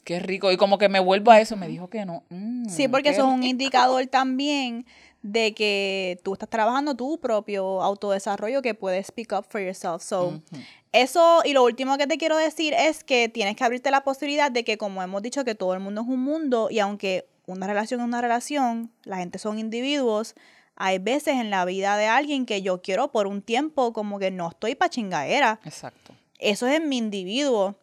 [0.04, 2.24] qué rico, y como que me vuelvo a eso, me dijo que no.
[2.30, 4.86] mm, Sí, porque eso es un indicador también
[5.22, 10.02] de que tú estás trabajando tu propio autodesarrollo que puedes speak up for yourself.
[10.02, 10.42] So,
[10.92, 14.50] eso, y lo último que te quiero decir es que tienes que abrirte la posibilidad
[14.50, 17.68] de que, como hemos dicho, que todo el mundo es un mundo y aunque una
[17.68, 20.36] relación es una relación, la gente son individuos,
[20.80, 24.32] hay veces en la vida de alguien que yo quiero por un tiempo como que
[24.32, 26.14] no estoy para chingadera Exacto.
[26.40, 27.76] eso es en mi individuo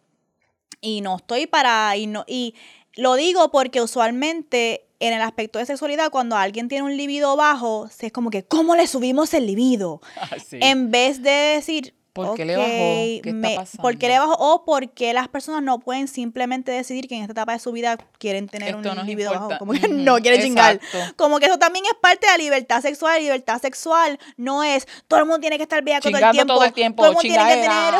[0.80, 2.54] y no estoy para y no y
[2.94, 7.88] lo digo porque usualmente en el aspecto de sexualidad cuando alguien tiene un libido bajo
[7.98, 10.00] es como que cómo le subimos el libido
[10.48, 10.58] Sí.
[10.62, 12.72] en vez de decir ¿Por qué le "Ok, bajó?
[12.78, 14.32] ¿Qué está me- pasando?" ¿Por qué le bajó?
[14.38, 17.98] O porque las personas no pueden simplemente decidir que en esta etapa de su vida
[18.18, 19.50] quieren tener Esto un libido bajo.
[19.58, 20.80] Como que no quieren chingar.
[21.16, 23.20] Como que eso también es parte de la libertad sexual.
[23.20, 26.54] Libertad sexual no es todo el mundo tiene que estar bellaco todo el tiempo.
[26.54, 27.94] todo el tiempo, Todo el mundo tiene que tener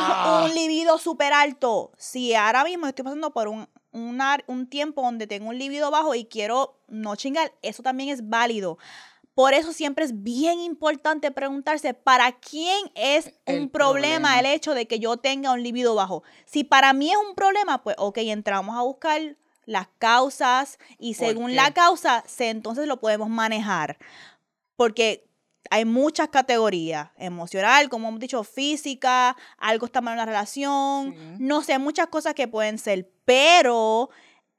[0.45, 1.93] un libido súper alto.
[1.99, 3.69] Si ahora mismo estoy pasando por un,
[4.05, 8.29] un, un tiempo donde tengo un libido bajo y quiero no chingar, eso también es
[8.29, 8.79] válido.
[9.35, 14.41] Por eso siempre es bien importante preguntarse para quién es El un problema, problema.
[14.41, 16.23] el hecho de que yo tenga un libido bajo.
[16.47, 21.27] Si para mí es un problema, pues ok, entramos a buscar las causas y ¿Por
[21.27, 23.99] según la causa, se, entonces lo podemos manejar.
[24.75, 25.29] Porque
[25.71, 31.37] hay muchas categorías, emocional, como hemos dicho, física, algo está mal en la relación, Sí.
[31.39, 34.11] no sé, muchas cosas que pueden ser, pero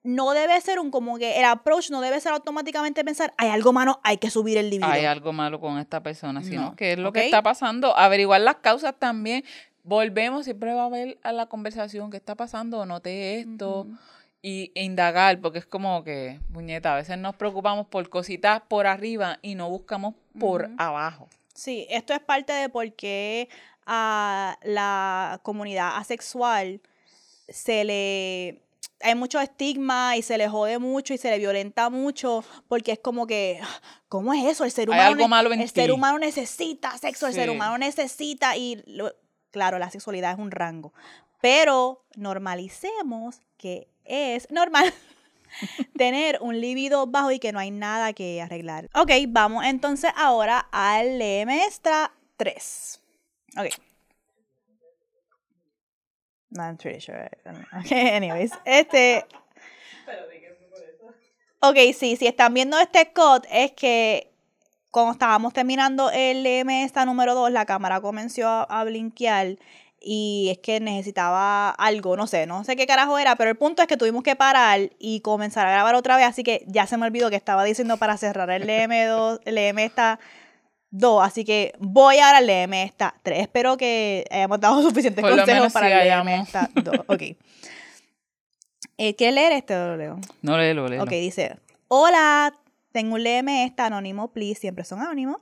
[0.04, 3.74] no debe ser un como que el approach no debe ser automáticamente pensar, hay algo
[3.74, 4.89] malo, hay que subir el libido.
[4.89, 8.41] Hay algo malo con esta persona, sino No, qué es lo que está pasando, averiguar
[8.41, 9.43] las causas también.
[9.84, 13.88] Volvemos, siempre va a haber a la conversación qué está pasando, noté esto.
[14.41, 18.88] Y e indagar, porque es como que, puñeta, a veces nos preocupamos por cositas por
[18.88, 21.28] arriba y no buscamos por abajo.
[21.54, 23.50] Sí, esto es parte de por qué
[23.86, 26.82] a la comunidad asexual
[27.50, 28.62] se le
[29.00, 33.00] hay mucho estigma y se le jode mucho y se le violenta mucho porque es
[33.00, 33.60] como que
[34.10, 34.65] ¿cómo es eso?
[34.65, 37.50] El ser Hay humano algo ne- malo en el ser humano necesita sexo, el ser
[37.50, 39.13] humano necesita y lo-
[39.52, 40.93] claro, la sexualidad es un rango,
[41.41, 44.93] pero normalicemos que es normal
[45.98, 48.89] tener un libido bajo y que no hay nada que arreglar.
[48.93, 53.02] Ok, vamos entonces ahora al Extra 3.
[53.58, 53.67] Ok.
[56.50, 57.30] No, I'm pretty sure.
[57.80, 58.52] Ok, anyways.
[58.65, 59.26] Este.
[61.60, 64.32] Ok, sí, si están viendo este cut, es que
[64.91, 69.58] cuando estábamos terminando el Extra número 2, la cámara comenzó a, a blinkear
[70.10, 73.82] y es que necesitaba algo, no sé, no sé qué carajo era, pero el punto
[73.82, 76.96] es que tuvimos que parar y comenzar a grabar otra vez, así que ya se
[76.96, 80.20] me olvidó que estaba diciendo para cerrar el LM2, el LM esta
[80.91, 83.39] 2, así que voy ahora al LM esta 3.
[83.41, 86.48] Espero que hayamos dado suficientes Por consejos para sí el LM hayamos.
[86.48, 86.96] esta 2.
[87.08, 87.22] Ok.
[89.00, 90.20] Eh, ¿Quieres leer este o lo leo?
[90.41, 91.04] No léelo, léelo.
[91.04, 92.52] Ok, dice, hola,
[92.98, 95.40] tengo un LM esta anónimo, please, siempre son anónimos.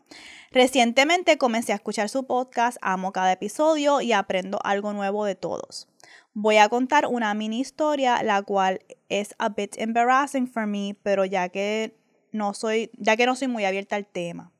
[0.52, 5.88] Recientemente comencé a escuchar su podcast, amo cada episodio y aprendo algo nuevo de todos.
[6.34, 11.24] Voy a contar una mini historia, la cual es a bit embarrassing for me, pero
[11.24, 11.96] ya que
[12.34, 14.52] no soy, ya que no soy muy abierta al tema.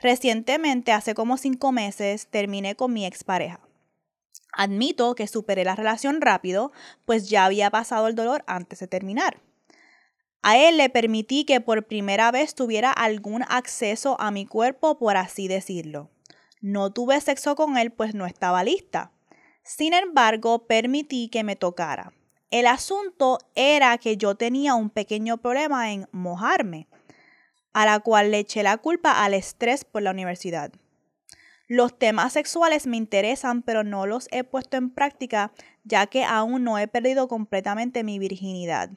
[0.00, 3.60] Recientemente, hace como cinco meses, terminé con mi expareja.
[4.52, 6.72] Admito que superé la relación rápido,
[7.04, 9.40] pues ya había pasado el dolor antes de terminar.
[10.44, 15.16] A él le permití que por primera vez tuviera algún acceso a mi cuerpo, por
[15.16, 16.10] así decirlo.
[16.60, 19.12] No tuve sexo con él, pues no estaba lista.
[19.62, 22.12] Sin embargo, permití que me tocara.
[22.50, 26.88] El asunto era que yo tenía un pequeño problema en mojarme,
[27.72, 30.72] a la cual le eché la culpa al estrés por la universidad.
[31.68, 35.52] Los temas sexuales me interesan, pero no los he puesto en práctica,
[35.84, 38.90] ya que aún no he perdido completamente mi virginidad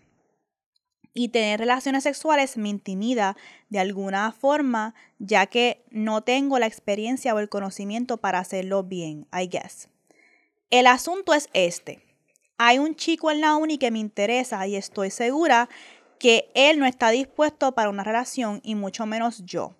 [1.15, 3.37] y tener relaciones sexuales me intimida
[3.69, 9.25] de alguna forma, ya que no tengo la experiencia o el conocimiento para hacerlo bien,
[9.33, 9.87] I guess.
[10.69, 12.03] El asunto es este.
[12.57, 15.69] Hay un chico en la uni que me interesa y estoy segura
[16.19, 19.73] que él no está dispuesto para una relación y mucho menos yo.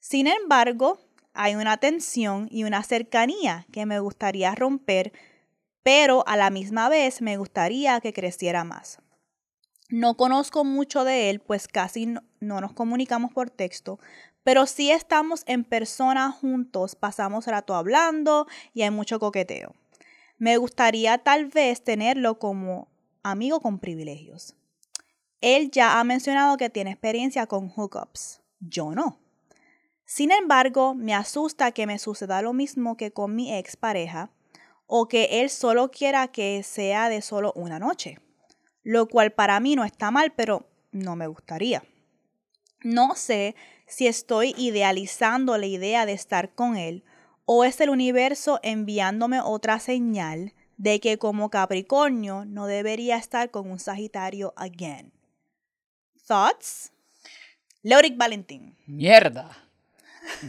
[0.00, 0.98] Sin embargo,
[1.34, 5.12] hay una tensión y una cercanía que me gustaría romper,
[5.84, 8.98] pero a la misma vez me gustaría que creciera más.
[9.90, 13.98] No conozco mucho de él, pues casi no, no, nos comunicamos por texto,
[14.44, 19.74] pero sí estamos en persona juntos, pasamos rato hablando y hay mucho coqueteo.
[20.36, 22.88] Me gustaría tal vez tenerlo como
[23.22, 24.54] amigo con privilegios.
[25.40, 29.18] Él ya ha mencionado que tiene experiencia con hookups, yo no.
[30.04, 34.30] Sin embargo, me asusta que me suceda lo mismo que con mi expareja
[34.86, 38.18] o que él solo quiera que sea de solo una noche
[38.88, 41.82] lo cual para mí no está mal, pero no me gustaría.
[42.82, 43.54] No sé
[43.86, 47.04] si estoy idealizando la idea de estar con él
[47.44, 53.70] o es el universo enviándome otra señal de que como Capricornio no debería estar con
[53.70, 55.12] un Sagitario again.
[56.26, 56.90] Thoughts?
[57.82, 58.74] Leoric Valentín.
[58.86, 59.50] Mierda.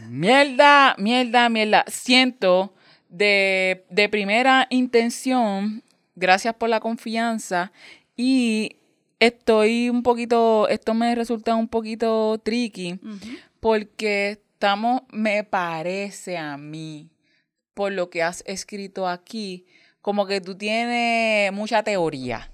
[0.07, 1.83] Mierda, mierda, mierda.
[1.89, 2.73] Siento
[3.09, 5.83] de, de primera intención,
[6.15, 7.73] gracias por la confianza
[8.21, 8.75] y
[9.21, 12.99] estoy un poquito, esto me resulta un poquito tricky
[13.61, 17.09] porque estamos, me parece a mí,
[17.73, 19.65] por lo que has escrito aquí,
[20.01, 22.51] como que tú tienes mucha teoría.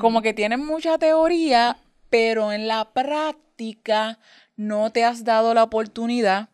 [0.00, 1.76] Como que tienes mucha teoría,
[2.08, 4.18] pero en la práctica
[4.56, 6.48] no te has dado la oportunidad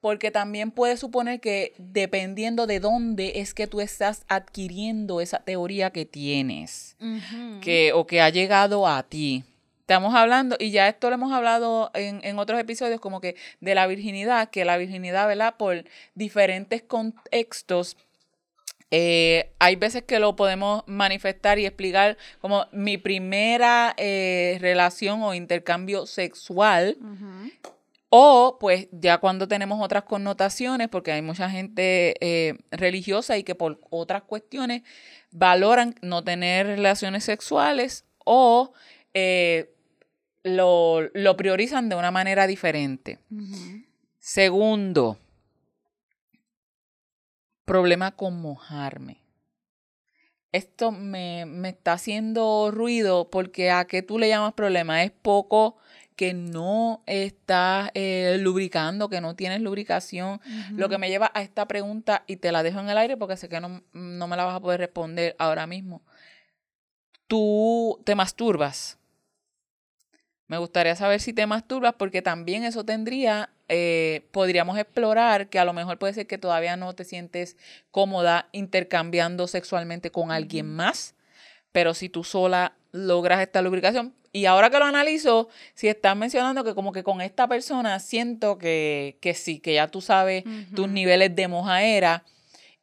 [0.00, 5.90] porque también puede suponer que dependiendo de dónde es que tú estás adquiriendo esa teoría
[5.90, 6.96] que tienes,
[7.62, 9.44] que, o que ha llegado a ti.
[9.80, 13.74] Estamos hablando, y ya esto lo hemos hablado en, en otros episodios, como que de
[13.74, 15.56] la virginidad, que la virginidad, ¿verdad?
[15.56, 15.84] Por
[16.14, 17.96] diferentes contextos,
[18.90, 25.34] eh, hay veces que lo podemos manifestar y explicar como mi primera eh, relación o
[25.34, 26.96] intercambio sexual.
[28.10, 33.54] O pues ya cuando tenemos otras connotaciones, porque hay mucha gente eh, religiosa y que
[33.54, 34.82] por otras cuestiones
[35.30, 38.72] valoran no tener relaciones sexuales o
[40.42, 43.18] lo, lo, priorizan de una manera diferente.
[44.18, 45.18] Segundo,
[47.64, 49.18] problema con mojarme.
[50.50, 55.76] Esto me, me, está haciendo ruido porque a qué tú le llamas problema es poco
[56.18, 60.40] que no estás eh, lubricando, que no tienes lubricación.
[60.72, 63.36] Lo que me lleva a esta pregunta, y te la dejo en el aire porque
[63.36, 66.02] sé que no, no me la vas a poder responder ahora mismo.
[67.28, 68.98] ¿Tú te masturbas?
[70.48, 75.64] Me gustaría saber si te masturbas porque también eso tendría eh, podríamos explorar que a
[75.64, 77.56] lo mejor puede ser que todavía no te sientes
[77.92, 81.14] cómoda intercambiando sexualmente con alguien más,
[81.70, 86.64] pero si tú sola logras esta lubricación, y ahora que lo analizo, si estás mencionando
[86.64, 90.88] que como que con esta persona siento que, que sí, que ya tú sabes tus
[90.88, 92.24] niveles de mojaera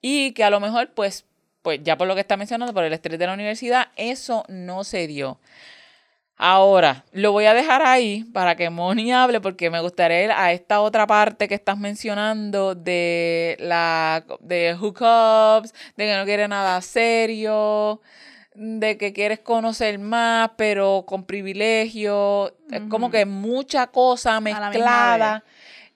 [0.01, 1.25] y que a lo mejor pues,
[1.61, 4.83] pues ya por lo que estás mencionando, por el estrés de la universidad, eso no
[4.83, 5.39] se dio.
[6.37, 10.51] Ahora, lo voy a dejar ahí para que Moni hable porque me gustaría ir a
[10.51, 16.81] esta otra parte que estás mencionando de la de hookups, de que no quiere nada
[16.81, 18.01] serio,
[18.55, 25.43] de que quieres conocer más, pero con privilegio, es como que mucha cosa mezclada.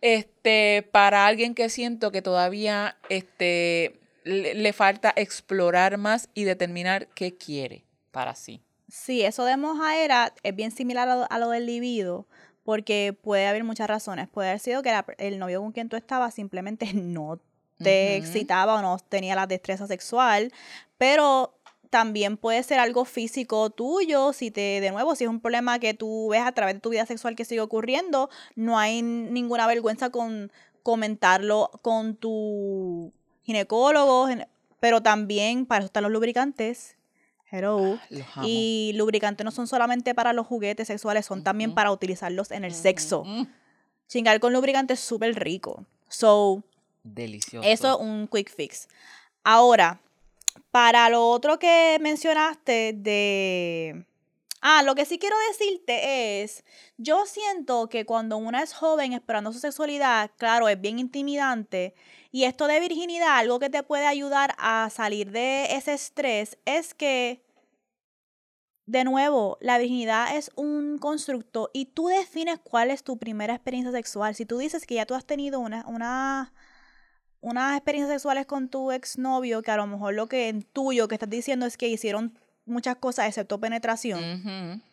[0.02, 7.08] Este, para alguien que siento que todavía este le, le falta explorar más y determinar
[7.08, 8.62] qué quiere para sí.
[8.90, 12.26] Sí, eso de mojaera es bien similar a lo, del libido,
[12.64, 14.28] porque puede haber muchas razones.
[14.28, 17.40] Puede haber sido que el novio con quien tú estabas simplemente no
[17.78, 20.52] te excitaba o no tenía la destreza sexual,
[20.98, 21.58] pero
[21.90, 25.94] también puede ser algo físico tuyo, si te, de nuevo, si es un problema que
[25.94, 30.10] tú ves a través de tu vida sexual que sigue ocurriendo, no hay ninguna vergüenza
[30.10, 30.52] con
[30.84, 33.12] comentarlo con tu
[33.44, 34.28] ginecólogo,
[34.80, 36.96] pero también para eso están los lubricantes
[37.52, 38.00] Hello.
[38.36, 42.64] Ah, y lubricantes no son solamente para los juguetes sexuales, son también para utilizarlos en
[42.64, 43.24] el sexo.
[44.08, 45.86] Chingar con lubricante es súper rico.
[46.08, 46.64] So,
[47.04, 47.68] delicioso.
[47.68, 48.88] Eso es un quick fix.
[49.44, 50.00] Ahora,
[50.72, 54.06] para lo otro que mencionaste de
[54.62, 56.66] Ah, lo que sí quiero decirte es,
[56.98, 61.96] yo siento que cuando una es joven esperando su sexualidad, claro, es bien intimidante.
[62.32, 66.94] Y esto de virginidad, algo que te puede ayudar a salir de ese estrés es
[66.94, 67.42] que,
[68.86, 73.94] de nuevo, la virginidad es un constructo y tú defines cuál es tu primera experiencia
[73.94, 74.36] sexual.
[74.36, 76.52] Si tú dices que ya tú has tenido una, una,
[77.42, 81.16] unas experiencias sexuales con tu exnovio, que a lo mejor lo que en tuyo que
[81.16, 84.84] estás diciendo es que hicieron muchas cosas excepto penetración.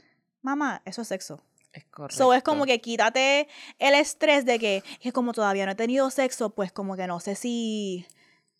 [0.43, 1.43] Mamá, eso es sexo.
[1.73, 2.17] Es correcto.
[2.17, 4.83] So es como que quítate el estrés de que,
[5.13, 8.07] como todavía no he tenido sexo, pues como que no sé si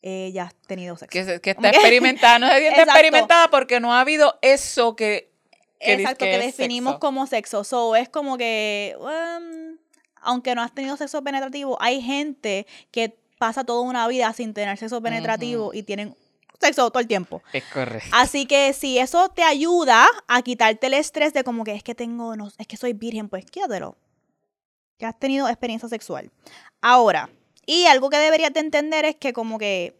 [0.03, 1.41] ella ha tenido sexo.
[1.41, 5.33] Que, está experimentada, no se siente experimentada porque no ha habido eso que.
[5.79, 7.63] Exacto, que, definimos como sexo.
[7.63, 9.77] So es como que, um,
[10.23, 14.79] aunque no has tenido sexo penetrativo, hay gente que pasa toda una vida sin tener
[14.79, 16.17] sexo penetrativo y tienen
[16.61, 17.43] sexo todo el tiempo.
[17.53, 18.09] Es correcto.
[18.13, 21.95] Así que si eso te ayuda a quitarte el estrés de como que es que
[21.95, 23.97] tengo, no, es que soy virgen, pues quédatelo.
[24.99, 26.31] Que has tenido experiencia sexual.
[26.81, 27.29] Ahora,
[27.67, 29.99] y algo que deberías de entender es que como que,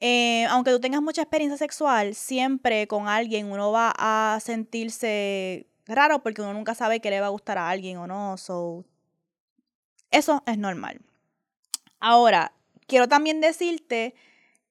[0.00, 6.22] eh, aunque tú tengas mucha experiencia sexual, siempre con alguien uno va a sentirse raro
[6.22, 8.38] porque uno nunca sabe que le va a gustar a alguien o no.
[8.38, 8.84] So,
[10.10, 11.00] eso es normal.
[12.04, 12.52] Ahora,
[12.88, 14.16] quiero también decirte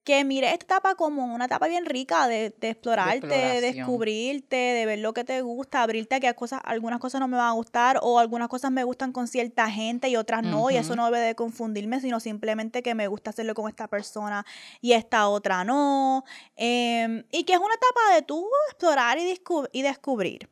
[0.03, 4.85] que mire esta etapa como una etapa bien rica de, de explorarte, de descubrirte, de
[4.85, 7.51] ver lo que te gusta, abrirte a que cosas, algunas cosas no me van a
[7.53, 11.05] gustar o algunas cosas me gustan con cierta gente y otras no, y eso no
[11.05, 14.45] debe de confundirme, sino simplemente que me gusta hacerlo con esta persona
[14.81, 16.25] y esta otra no,
[16.57, 19.39] em, y que es una etapa de tú explorar y,
[19.71, 20.49] y descubrir.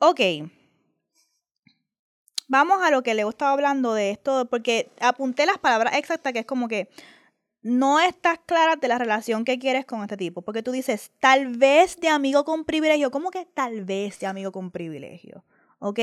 [0.00, 0.20] Ok.
[2.48, 6.32] Vamos a lo que le he estado hablando de esto, porque apunté las palabras exactas,
[6.32, 6.88] que es como que
[7.60, 11.48] no estás clara de la relación que quieres con este tipo, porque tú dices, tal
[11.48, 15.44] vez de amigo con privilegio, ¿cómo que tal vez de amigo con privilegio?
[15.78, 16.00] ¿Ok?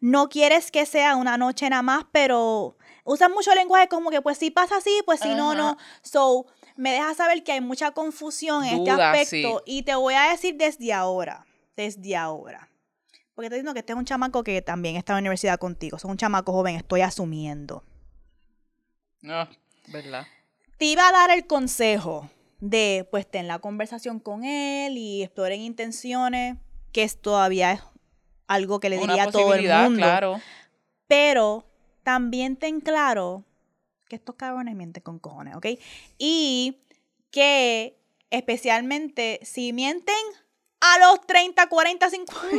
[0.00, 4.38] No quieres que sea una noche nada más, pero usan mucho lenguaje como que pues
[4.38, 5.58] si pasa así, pues si no, Ajá.
[5.58, 5.76] no.
[6.02, 6.46] So,
[6.76, 9.62] me deja saber que hay mucha confusión en este aspecto.
[9.64, 9.72] sí.
[9.78, 11.46] Y te voy a decir desde ahora,
[11.76, 12.68] desde ahora.
[13.36, 15.98] Porque te digo que este es un chamaco que también está en la universidad contigo.
[15.98, 17.84] Es un chamaco joven, estoy asumiendo.
[19.20, 19.46] No,
[19.88, 20.26] ¿verdad?
[20.78, 22.30] Te iba a dar el consejo
[22.60, 26.56] de, pues, ten la conversación con él y exploren intenciones,
[26.92, 27.82] que es todavía es
[28.46, 29.98] algo que le diría a todo el mundo.
[29.98, 30.40] claro.
[31.06, 31.66] Pero
[32.04, 33.44] también ten claro
[34.08, 35.66] que estos cabrones mienten con cojones, ¿ok?
[36.16, 36.78] Y
[37.30, 37.98] que
[38.30, 40.14] especialmente si mienten
[40.80, 42.56] a los 30, 40, 50,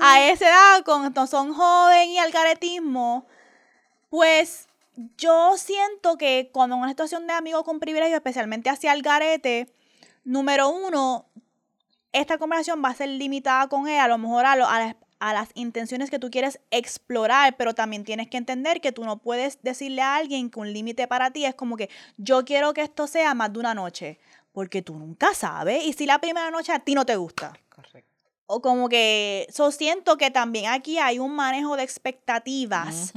[0.00, 3.26] a esa edad, cuando son joven y al caretismo,
[4.08, 4.68] pues
[5.16, 9.72] yo siento que cuando en una situación de amigo con privilegio, especialmente hacia el garete,
[10.24, 11.26] número uno,
[12.12, 14.96] esta conversación va a ser limitada con él, a lo mejor a, lo- a las,
[15.18, 19.16] a las intenciones que tú quieres explorar, pero también tienes que entender que tú no
[19.18, 21.88] puedes decirle a alguien que un límite para ti es como que
[22.18, 24.18] yo quiero que esto sea más de una noche,
[24.52, 27.54] porque tú nunca sabes y si la primera noche a ti no te gusta.
[27.74, 28.11] Correcto.
[28.54, 33.14] O como que, so siento que también aquí hay un manejo de expectativas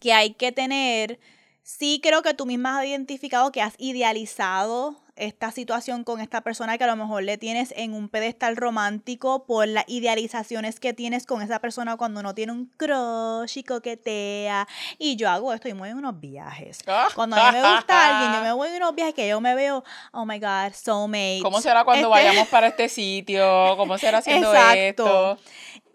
[0.00, 1.18] que hay que tener.
[1.62, 6.76] Sí creo que tú misma has identificado que has idealizado esta situación con esta persona
[6.76, 11.24] que a lo mejor le tienes en un pedestal romántico por las idealizaciones que tienes
[11.26, 14.66] con esa persona cuando uno tiene un crush y coquetea.
[14.98, 16.80] Y yo hago esto y me voy en unos viajes.
[17.14, 19.54] Cuando a mí me gusta alguien, yo me voy en unos viajes que yo me
[19.54, 21.40] veo, oh my God, soulmate.
[21.42, 23.76] ¿Cómo será cuando Este- vayamos para este sitio?
[23.76, 25.36] ¿Cómo será haciendo Exacto.
[25.36, 25.38] esto?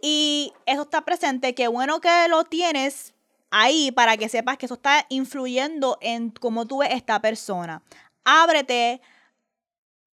[0.01, 3.13] Y eso está presente, qué bueno que lo tienes
[3.51, 7.81] ahí para que sepas que eso está influyendo en cómo tú ves esta persona.
[8.23, 9.01] Ábrete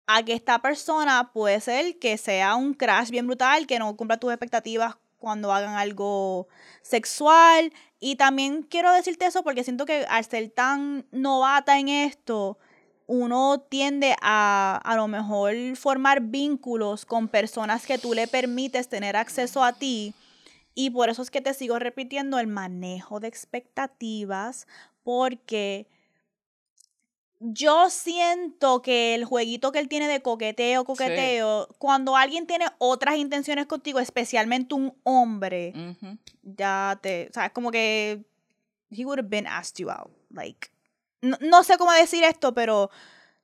[0.06, 4.18] a que esta persona puede ser que sea un crash bien brutal, que no cumpla
[4.18, 6.48] tus expectativas cuando hagan algo
[6.82, 7.72] sexual.
[7.98, 12.58] Y también quiero decirte eso porque siento que al ser tan novata en esto,
[13.06, 19.16] uno tiende a a lo mejor formar vínculos con personas que tú le permites tener
[19.16, 20.14] acceso a ti.
[20.74, 24.66] Y por eso es que te sigo repitiendo el manejo de expectativas,
[25.04, 25.86] porque
[27.40, 33.16] yo siento que el jueguito que él tiene de coqueteo, coqueteo, cuando alguien tiene otras
[33.16, 35.72] intenciones contigo, especialmente un hombre,
[36.42, 38.24] ya te, o sea, es como que
[38.90, 40.68] he would have been asked you out, like,
[41.20, 42.90] no, no sé cómo decir esto, pero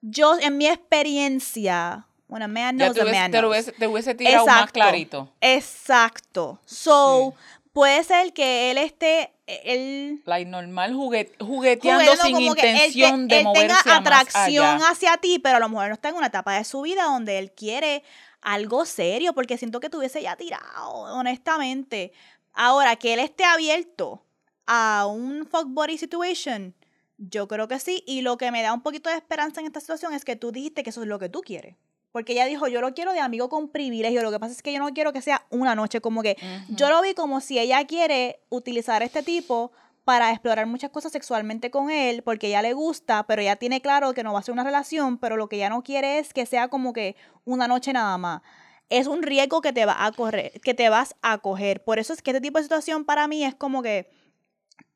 [0.01, 3.51] yo en mi experiencia, when a man Ya knows, te a te lo knows.
[3.51, 4.73] hubiese, te hubiese tirado más Exacto.
[4.73, 5.33] clarito.
[5.41, 6.61] Exacto.
[6.65, 7.35] So,
[7.73, 12.99] puede ser que él esté, él Like normal juguet- jugueteando sin como que él te-
[12.99, 14.89] intención de él moverse tenga más atracción allá.
[14.91, 17.39] hacia ti, pero a lo mejor no está en una etapa de su vida donde
[17.39, 18.03] él quiere
[18.43, 22.13] algo serio, porque siento que tuviese ya tirado, honestamente.
[22.53, 24.25] Ahora, que él esté abierto
[24.67, 26.75] a un fuck body situation,
[27.19, 28.03] yo creo que sí.
[28.07, 30.53] Y lo que me da un poquito de esperanza en esta situación es que tú
[30.53, 31.77] dijiste que eso es lo que tú quieres.
[32.13, 34.23] Porque ella dijo, yo lo quiero de amigo con privilegio.
[34.23, 36.01] Lo que pasa es que yo no quiero que sea una noche.
[36.01, 36.37] Como que
[36.69, 39.73] yo lo vi como si ella quiere utilizar este tipo
[40.05, 44.13] para explorar muchas cosas sexualmente con él, porque ella le gusta, pero ella tiene claro
[44.13, 46.47] que no va a ser una relación, pero lo que ella no quiere es que
[46.47, 48.43] sea como que una noche nada más.
[48.89, 51.85] Es un riesgo que te va a correr, que te vas a coger.
[51.85, 54.11] Por eso es que este tipo de situación para mí es como que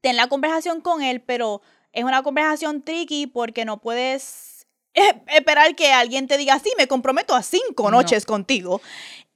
[0.00, 1.62] ten la conversación con él, pero
[1.92, 4.53] es una conversación tricky porque no puedes
[4.94, 7.98] esperar que alguien te diga, sí, me comprometo a cinco No.
[7.98, 8.80] noches contigo.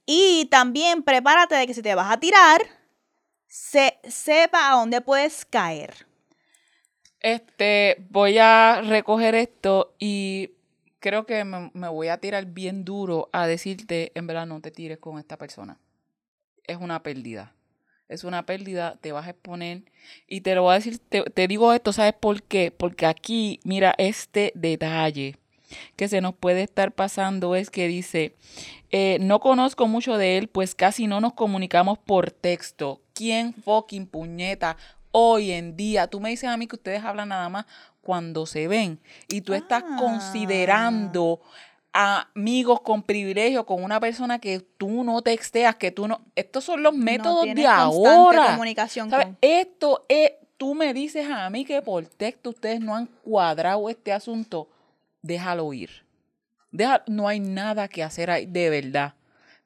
[0.05, 2.61] Y también prepárate de que si te vas a tirar,
[3.47, 6.07] se, sepa a dónde puedes caer.
[7.19, 10.51] Este, voy a recoger esto y
[10.99, 14.71] creo que me, me voy a tirar bien duro a decirte, en verdad, no te
[14.71, 15.77] tires con esta persona.
[16.65, 17.53] Es una pérdida.
[18.07, 19.83] Es una pérdida, te vas a exponer.
[20.27, 22.71] Y te lo voy a decir, te, te digo esto, ¿sabes por qué?
[22.71, 25.35] Porque aquí, mira, este detalle
[25.95, 28.35] que se nos puede estar pasando es que dice,
[28.91, 33.01] eh, no conozco mucho de él, pues casi no nos comunicamos por texto.
[33.13, 34.77] ¿Quién fucking puñeta
[35.11, 36.07] hoy en día?
[36.07, 37.65] Tú me dices a mí que ustedes hablan nada más
[38.01, 39.97] cuando se ven y tú estás Ah.
[39.99, 41.41] considerando
[41.93, 46.21] a amigos con privilegio con una persona que tú no texteas, que tú no...
[46.35, 48.51] Estos son los métodos no de ahora.
[48.51, 49.25] comunicación ¿Sabes?
[49.25, 53.89] con- Esto es, tú me dices a mí que por texto ustedes no han cuadrado
[53.89, 54.69] este asunto.
[55.21, 56.05] Déjalo ir.
[56.71, 59.13] Deja, no hay nada que hacer ahí, de verdad.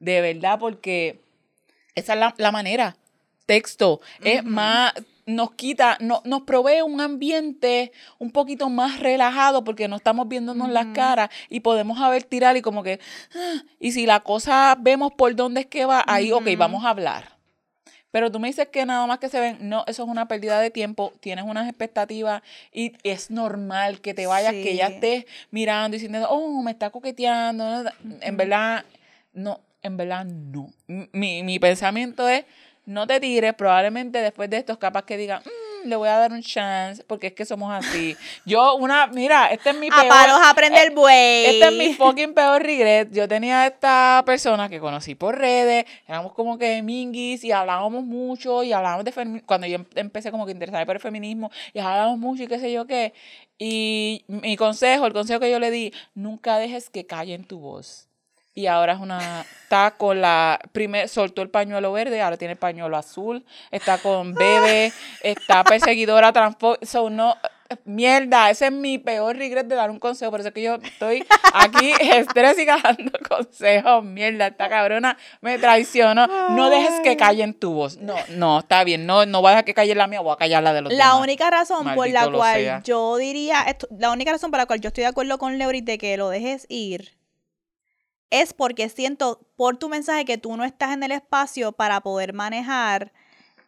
[0.00, 1.20] De verdad, porque
[1.94, 2.96] esa es la, la manera.
[3.46, 4.94] Texto es más,
[5.26, 10.70] nos quita, no, nos provee un ambiente un poquito más relajado porque no estamos viéndonos
[10.70, 13.00] las caras y podemos haber tirar y como que,
[13.34, 16.58] ah, y si la cosa vemos por dónde es que va, ahí, ok, Ujú.
[16.58, 17.33] vamos a hablar.
[18.14, 20.60] Pero tú me dices que nada más que se ven, no, eso es una pérdida
[20.60, 22.42] de tiempo, tienes unas expectativas
[22.72, 26.90] y es normal que te vayas, que ya estés mirando y diciendo, oh, me está
[26.90, 27.90] coqueteando.
[28.20, 28.84] En verdad,
[29.32, 30.70] no, en verdad no.
[30.86, 32.44] Mi, mi pensamiento es,
[32.86, 36.18] no te tires, probablemente después de esto es capaz que digan, "Mm, le voy a
[36.18, 38.16] dar un chance, porque es que somos así.
[38.44, 40.08] Yo, una, mira, este es mi A peor...
[40.08, 41.46] palos aprende el buey.
[41.46, 43.10] Este es mi fucking peor regret.
[43.12, 48.62] Yo tenía esta persona que conocí por redes, éramos como que minguis y hablábamos mucho
[48.62, 49.46] y hablábamos de feminismo.
[49.46, 52.58] Cuando yo em- empecé como que interesarme por el feminismo y hablábamos mucho y qué
[52.58, 53.12] sé yo qué.
[53.58, 58.08] Y mi consejo, el consejo que yo le di, nunca dejes que callen tu voz.
[58.54, 59.44] Y ahora es una.
[59.64, 60.60] Está con la.
[60.72, 63.44] Primer, soltó el pañuelo verde, ahora tiene el pañuelo azul.
[63.70, 64.92] Está con bebé.
[65.22, 66.76] Está perseguidora transfo.
[66.82, 67.36] So, no.
[67.84, 70.30] Mierda, ese es mi peor regret de dar un consejo.
[70.30, 74.04] Por eso es que yo estoy aquí estrésica dando consejos.
[74.04, 76.26] Mierda, esta cabrona me traicionó.
[76.50, 77.96] No dejes que callen tu voz.
[77.96, 79.06] No, no, está bien.
[79.06, 80.92] No, no voy a dejar que calle la mía, voy a callar la de los
[80.92, 81.20] La demás.
[81.22, 82.82] única razón por la cual sea.
[82.84, 85.80] yo diría, esto- la única razón por la cual yo estoy de acuerdo con Leury
[85.80, 87.16] de que lo dejes ir
[88.30, 92.32] es porque siento por tu mensaje que tú no estás en el espacio para poder
[92.32, 93.12] manejar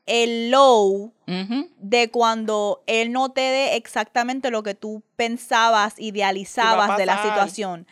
[0.06, 7.06] el low de cuando él no te dé exactamente lo que tú pensabas, idealizabas de
[7.06, 7.86] la situación.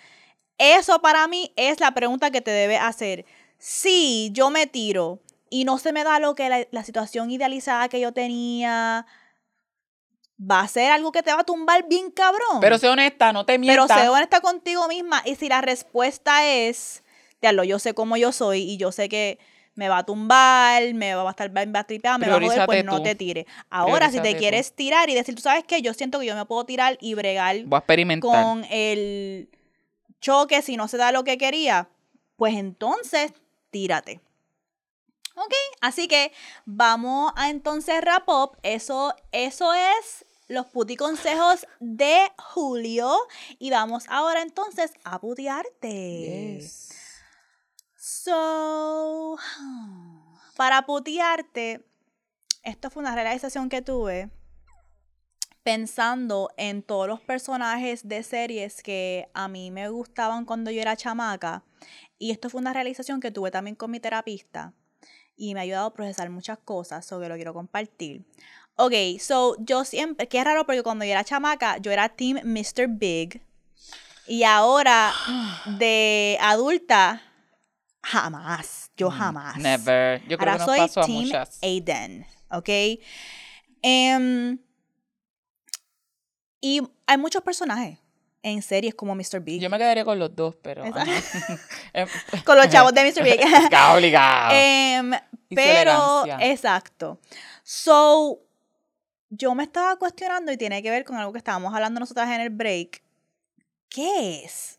[0.58, 3.24] Eso para mí es la pregunta que te debe hacer.
[3.58, 5.18] Si yo me tiro
[5.50, 9.06] y no se me da lo que la, la situación idealizada que yo tenía,
[10.40, 12.60] va a ser algo que te va a tumbar bien cabrón.
[12.60, 14.00] Pero sé honesta, no te Pero mientas.
[14.00, 15.22] sé honesta contigo misma.
[15.24, 17.02] Y si la respuesta es,
[17.40, 19.38] diablo, yo sé cómo yo soy y yo sé que
[19.74, 22.66] me va a tumbar, me va a estar va a tripear, me va a joder,
[22.66, 23.46] pues no te tires.
[23.70, 24.38] Ahora, si te tú.
[24.38, 27.14] quieres tirar y decir, tú sabes qué, yo siento que yo me puedo tirar y
[27.14, 28.30] bregar Voy a experimentar.
[28.44, 29.48] con el
[30.20, 31.88] choque si no se da lo que quería,
[32.36, 33.32] pues entonces
[33.70, 34.20] tírate.
[35.36, 36.32] Ok, así que
[36.64, 38.58] vamos a entonces wrap up.
[38.62, 43.16] Eso, eso es los puti consejos de Julio.
[43.58, 46.58] Y vamos ahora entonces a putearte.
[46.58, 46.90] Yes.
[47.96, 49.36] So,
[50.56, 51.84] para putearte,
[52.62, 54.30] esto fue una realización que tuve
[55.64, 60.96] pensando en todos los personajes de series que a mí me gustaban cuando yo era
[60.96, 61.64] chamaca.
[62.18, 64.74] Y esto fue una realización que tuve también con mi terapista.
[65.36, 68.24] Y me ha ayudado a procesar muchas cosas, sobre lo quiero compartir.
[68.76, 72.38] Ok, so yo siempre, que es raro porque cuando yo era chamaca, yo era Team
[72.44, 72.88] Mr.
[72.88, 73.40] Big.
[74.26, 75.12] Y ahora,
[75.78, 77.22] de adulta,
[78.02, 78.90] jamás.
[78.96, 79.56] Yo jamás.
[79.56, 80.20] Mm, Never.
[80.28, 81.58] Yo creo Ahora que nos soy pasó a Team muchas.
[81.62, 82.68] Aiden, ¿ok?
[83.82, 84.58] Em,
[86.60, 87.98] y hay muchos personajes
[88.44, 89.40] en series como Mr.
[89.40, 89.60] Big.
[89.60, 90.84] Yo me quedaría con los dos, pero.
[90.84, 91.04] Ajá.
[91.94, 92.06] Em,
[92.44, 93.24] Con los chavos de Mr.
[93.24, 93.40] Big.
[93.94, 97.18] Obligado, su pero, exacto.
[97.62, 98.40] So,
[99.30, 102.42] yo me estaba cuestionando y tiene que ver con algo que estábamos hablando nosotras en
[102.42, 103.02] el break.
[103.88, 104.78] ¿Qué es?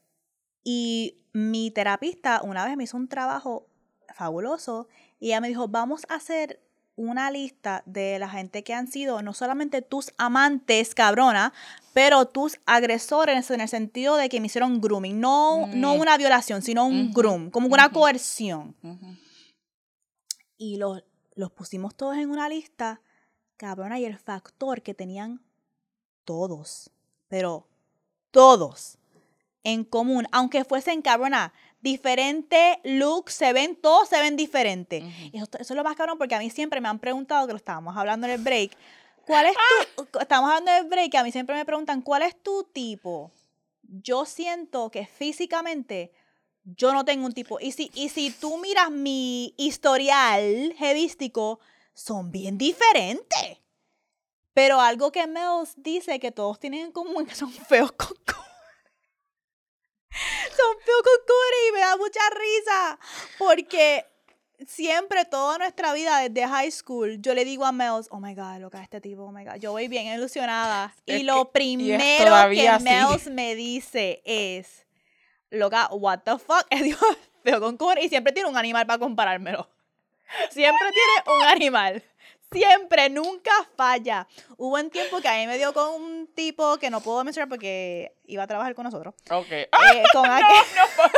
[0.63, 3.67] Y mi terapista una vez me hizo un trabajo
[4.13, 4.87] fabuloso
[5.19, 6.59] y ella me dijo, vamos a hacer
[6.97, 11.51] una lista de la gente que han sido no solamente tus amantes, cabrona,
[11.93, 15.19] pero tus agresores en el sentido de que me hicieron grooming.
[15.19, 15.99] No, no Mm.
[15.99, 18.75] una violación, sino un groom, como una coerción.
[20.57, 21.03] Y los,
[21.35, 23.01] los pusimos todos en una lista,
[23.57, 25.41] cabrona, y el factor que tenían
[26.23, 26.91] todos,
[27.27, 27.67] pero
[28.31, 28.97] todos
[29.63, 31.51] en común, aunque fuesen, cabrona,
[31.85, 35.03] diferentes looks, se ven, todos se ven diferentes.
[35.31, 37.53] Y eso, eso es lo más cabrón porque a mí siempre me han preguntado, que
[37.53, 38.75] lo estábamos hablando en el break,
[39.25, 39.55] ¿cuál es
[39.95, 43.31] tu, estamos hablando del break, y a mí siempre me preguntan, ¿cuál es tu tipo?
[43.83, 46.11] Yo siento que físicamente
[46.65, 47.59] yo no tengo un tipo.
[47.59, 51.59] Y si, y si tú miras mi historial hevístico,
[51.93, 53.59] son bien diferentes.
[54.53, 58.15] Pero algo que Mels dice que todos tienen en común que son feos con.
[60.55, 62.99] Son con cojones y me da mucha risa.
[63.37, 64.05] Porque
[64.67, 68.59] siempre, toda nuestra vida, desde high school, yo le digo a Mels, oh my God,
[68.59, 69.55] loca, este tipo, oh my God.
[69.55, 70.93] Yo voy bien ilusionada.
[71.05, 72.31] Es y lo que- y primero
[72.79, 72.83] que.
[72.83, 74.85] Mels me dice es,
[75.49, 76.99] loca, what the fuck, es Dios
[77.43, 77.77] feo con.
[78.01, 79.69] Y siempre tiene un animal para comparármelo.
[80.49, 82.03] Siempre tiene un animal.
[82.51, 84.27] Siempre, nunca falla.
[84.57, 87.49] Hubo un tiempo que a mí me dio con un tipo que no puedo mencionar
[87.49, 89.13] porque iba a trabajar con nosotros.
[89.29, 89.51] Ok.
[89.51, 89.69] Eh,
[90.13, 90.41] con aquel-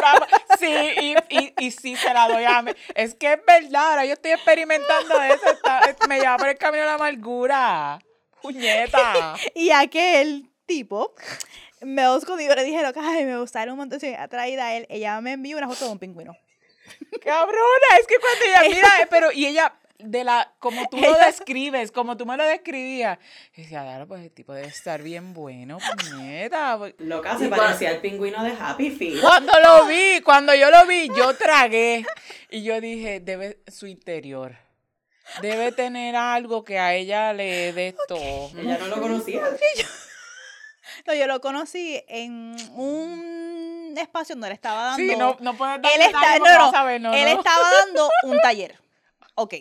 [0.02, 0.58] No.
[0.58, 0.66] Sí,
[1.02, 2.72] y, y, y sí se la doy a mí.
[2.96, 5.52] Es que es verdad, ahora yo estoy experimentando eso.
[5.52, 8.00] está- me lleva por el camino de la amargura.
[8.42, 9.36] Puñeta.
[9.56, 11.14] Y aquel tipo
[11.82, 14.88] me y yo le dije, loca, ay, me gustaron un montón, estoy atraída a él.
[14.90, 16.36] Ella me envió una foto de un pingüino.
[17.22, 21.92] Cabrona, es que cuando ella mira, pero y ella de la, como tú lo describes,
[21.92, 23.18] como tú me lo describías.
[23.56, 26.78] Y decía, claro, pues el tipo debe estar bien bueno, puñeta.
[26.78, 26.96] pues".
[27.00, 29.22] Loca, se parecía al pingüino de Happy Feet.
[29.22, 32.06] Cuando lo vi, cuando yo lo vi, yo tragué.
[32.50, 34.56] Y yo dije, debe, su interior.
[35.42, 38.52] Debe tener algo que a ella le dé todo.
[38.58, 39.44] Ella no lo conocía.
[41.06, 44.98] No, yo lo conocí en un espacio donde él estaba dando.
[44.98, 48.80] Sí, no, no puedes dar él está, no, no, no, él estaba dando un taller.
[49.36, 49.56] Ok,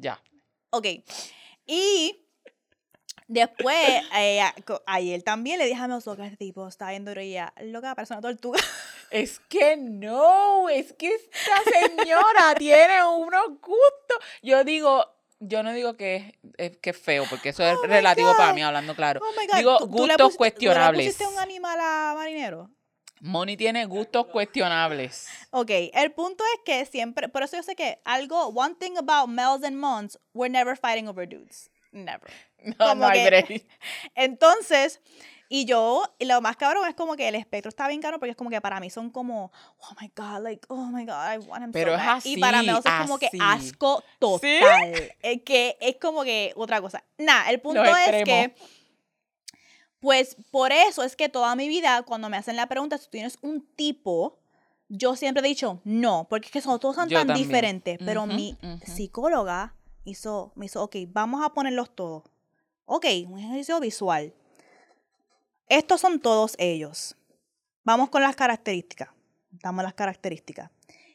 [0.00, 0.22] Ya.
[0.70, 0.86] ok.
[1.66, 2.24] Y
[3.26, 3.76] después,
[4.16, 4.40] eh,
[4.86, 8.14] ayer también le dije a mi loca, este tipo está viendo y ella, loca, parece
[8.14, 8.58] una tortuga.
[9.10, 14.18] Es que no, es que esta señora tiene unos gustos.
[14.42, 15.02] Yo digo,
[15.40, 18.60] yo no digo que es, que es feo, porque eso es Oh relativo para mí,
[18.62, 19.22] hablando claro.
[19.24, 19.56] Oh.
[19.56, 21.16] Digo, ¿tú- tú le gustos cuestionables.
[21.16, 22.70] ¿Tú le pusiste un animal a marinero?
[23.20, 25.28] Moni tiene gustos cuestionables.
[25.50, 29.28] Ok, el punto es que siempre, por eso yo sé que algo, one thing about
[29.28, 31.70] males and mons, we're never fighting over dudes.
[31.92, 32.30] Never.
[32.60, 33.64] No, Como no que-.
[34.16, 35.00] Entonces,
[35.48, 38.32] y yo, y lo más cabrón es como que el espectro está bien caro porque
[38.32, 41.38] es como que para mí son como, oh my God, like, oh my God, I
[41.38, 42.20] want him Pero so es bad.
[42.24, 43.38] Y para mí así, es como que así.
[43.40, 45.14] asco total.
[45.22, 47.02] Es que es como que otra cosa.
[47.16, 48.58] Nada, el punto Los es que, extremos.
[50.00, 53.10] Pues por eso es que toda mi vida, cuando me hacen la pregunta si tú
[53.12, 54.38] tienes un tipo,
[54.88, 57.46] yo siempre he dicho no, porque es que son, todos son Yo tan también.
[57.46, 57.98] diferentes.
[58.04, 59.74] Pero mi psicóloga
[60.04, 62.22] hizo, me hizo, ok, vamos a ponerlos todos.
[62.86, 64.32] Ok, un ejercicio visual.
[65.68, 67.16] Estos son todos ellos.
[67.84, 69.10] Vamos con las características.
[69.50, 70.70] Damos las características.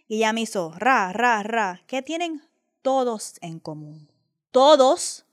[0.08, 1.82] Y ella me hizo, ra, ra, ra.
[1.88, 2.44] ¿Qué tienen
[2.82, 4.12] todos en común?
[4.52, 5.26] Todos,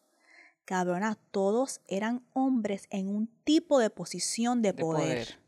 [0.70, 5.04] cabrona, todos eran hombres en un tipo de posición de De poder.
[5.26, 5.38] poder.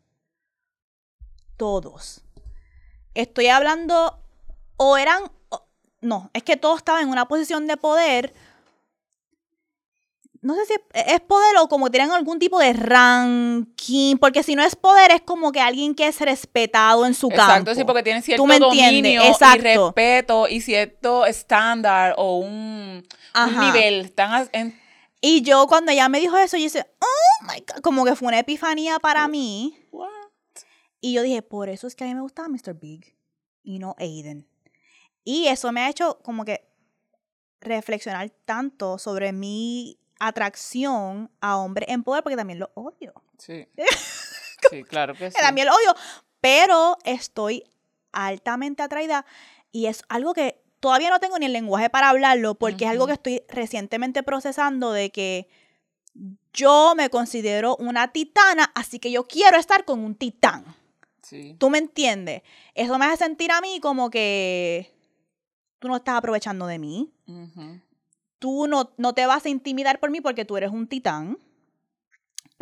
[1.56, 2.22] Todos.
[3.14, 4.18] Estoy hablando,
[4.76, 5.64] o eran, o-
[6.00, 8.34] no, es que todos estaban en una posición de poder.
[10.40, 14.56] No sé si es, es poder o como tienen algún tipo de ranking, porque si
[14.56, 17.74] no es poder es como que alguien que es respetado en su Exacto, campo.
[17.76, 19.58] sí, porque tiene cierto dominio Exacto.
[19.58, 23.06] y respeto y cierto estándar o un,
[23.36, 24.06] un nivel.
[24.06, 24.81] Están en-
[25.24, 28.26] Y yo cuando ella me dijo eso, yo dije, oh my God, como que fue
[28.28, 29.78] una epifanía para mí.
[31.00, 32.74] Y yo dije, por eso es que a mí me gustaba Mr.
[32.74, 33.16] Big
[33.62, 34.48] y no Aiden.
[35.24, 36.68] Y eso me ha hecho como que
[37.60, 43.14] reflexionar tanto sobre mi atracción a hombres en poder, porque también lo odio.
[43.38, 43.66] Sí.
[44.70, 45.36] Sí, claro que sí.
[45.38, 45.92] También lo odio,
[46.40, 47.64] pero estoy
[48.12, 49.26] altamente atraída
[49.72, 53.06] y es algo que todavía no tengo ni el lenguaje para hablarlo, porque es algo
[53.06, 55.48] que estoy recientemente procesando de que
[56.52, 60.64] yo me considero una titana, así que yo quiero estar con un titán.
[61.22, 61.54] Sí.
[61.60, 62.42] ¿Tú me entiendes?
[62.74, 64.92] Eso me hace sentir a mí como que
[65.78, 67.12] tú no estás aprovechando de mí.
[68.40, 71.38] Tú no, no te vas a intimidar por mí porque tú eres un titán.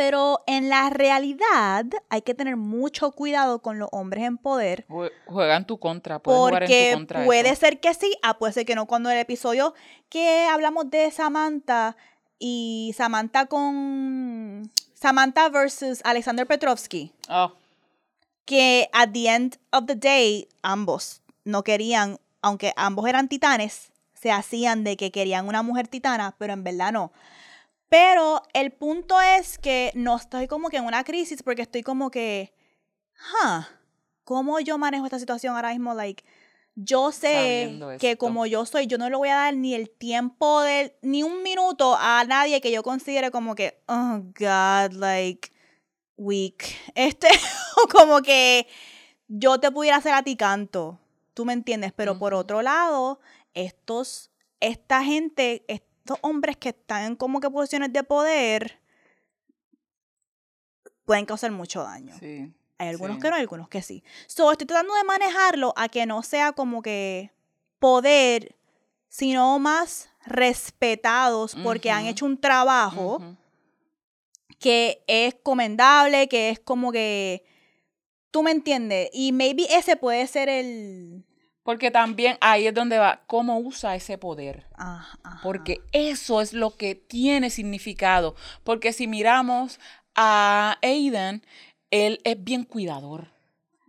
[0.03, 4.87] Pero en la realidad hay que tener mucho cuidado con los hombres en poder.
[4.89, 7.25] Jue- Juega en tu contra, puedes jugar en tu Porque contra.
[7.27, 7.61] puede eso.
[7.61, 8.87] ser que sí, ah, puede ser que no.
[8.87, 9.75] Cuando el episodio
[10.09, 11.99] que hablamos de Samantha
[12.39, 17.53] y Samantha con Samantha versus Alexander Petrovsky, Oh,
[18.47, 24.33] que at the end of the day ambos no querían, aunque ambos eran titanes, se
[24.33, 27.13] hacían de que querían una mujer titana, pero en verdad no.
[27.91, 32.11] Pero el punto es que no estoy como que en una crisis porque estoy como
[32.13, 32.55] que,
[33.19, 33.63] huh,
[34.23, 35.93] ¿cómo yo manejo esta situación ahora mismo?
[35.93, 36.23] Like,
[36.77, 40.63] yo sé que como yo soy, yo no le voy a dar ni el tiempo
[40.63, 45.51] de, ni un minuto a nadie que yo considere como que, oh God, like,
[46.17, 46.65] weak.
[46.95, 47.27] Este,
[47.77, 48.69] o como que
[49.27, 51.01] yo te pudiera hacer a ti canto.
[51.35, 51.93] ¿Tú me entiendes?
[51.93, 52.41] Pero por Ujú.
[52.41, 53.19] otro lado,
[53.53, 54.31] estos,
[54.61, 55.65] esta gente,
[56.01, 58.81] estos hombres que están en como que posiciones de poder,
[61.05, 62.15] pueden causar mucho daño.
[62.19, 62.53] sí.
[62.81, 63.23] Hay algunos sí.
[63.23, 64.03] que no, hay algunos que sí.
[64.27, 67.31] So, estoy tratando de manejarlo a que no sea como que
[67.79, 68.57] poder,
[69.11, 73.37] sino más respetados porque han hecho un trabajo
[74.59, 77.45] que es comendable, que es como que...
[78.31, 79.11] Tú me entiendes.
[79.13, 81.27] Y maybe ese puede ser el...
[81.63, 84.67] Porque también ahí es donde va, cómo usa ese poder.
[84.77, 85.19] Ajá.
[85.43, 88.35] Porque eso es lo que tiene significado.
[88.65, 89.79] Porque si miramos
[90.15, 91.43] a Aiden,
[91.91, 93.29] él es bien cuidador.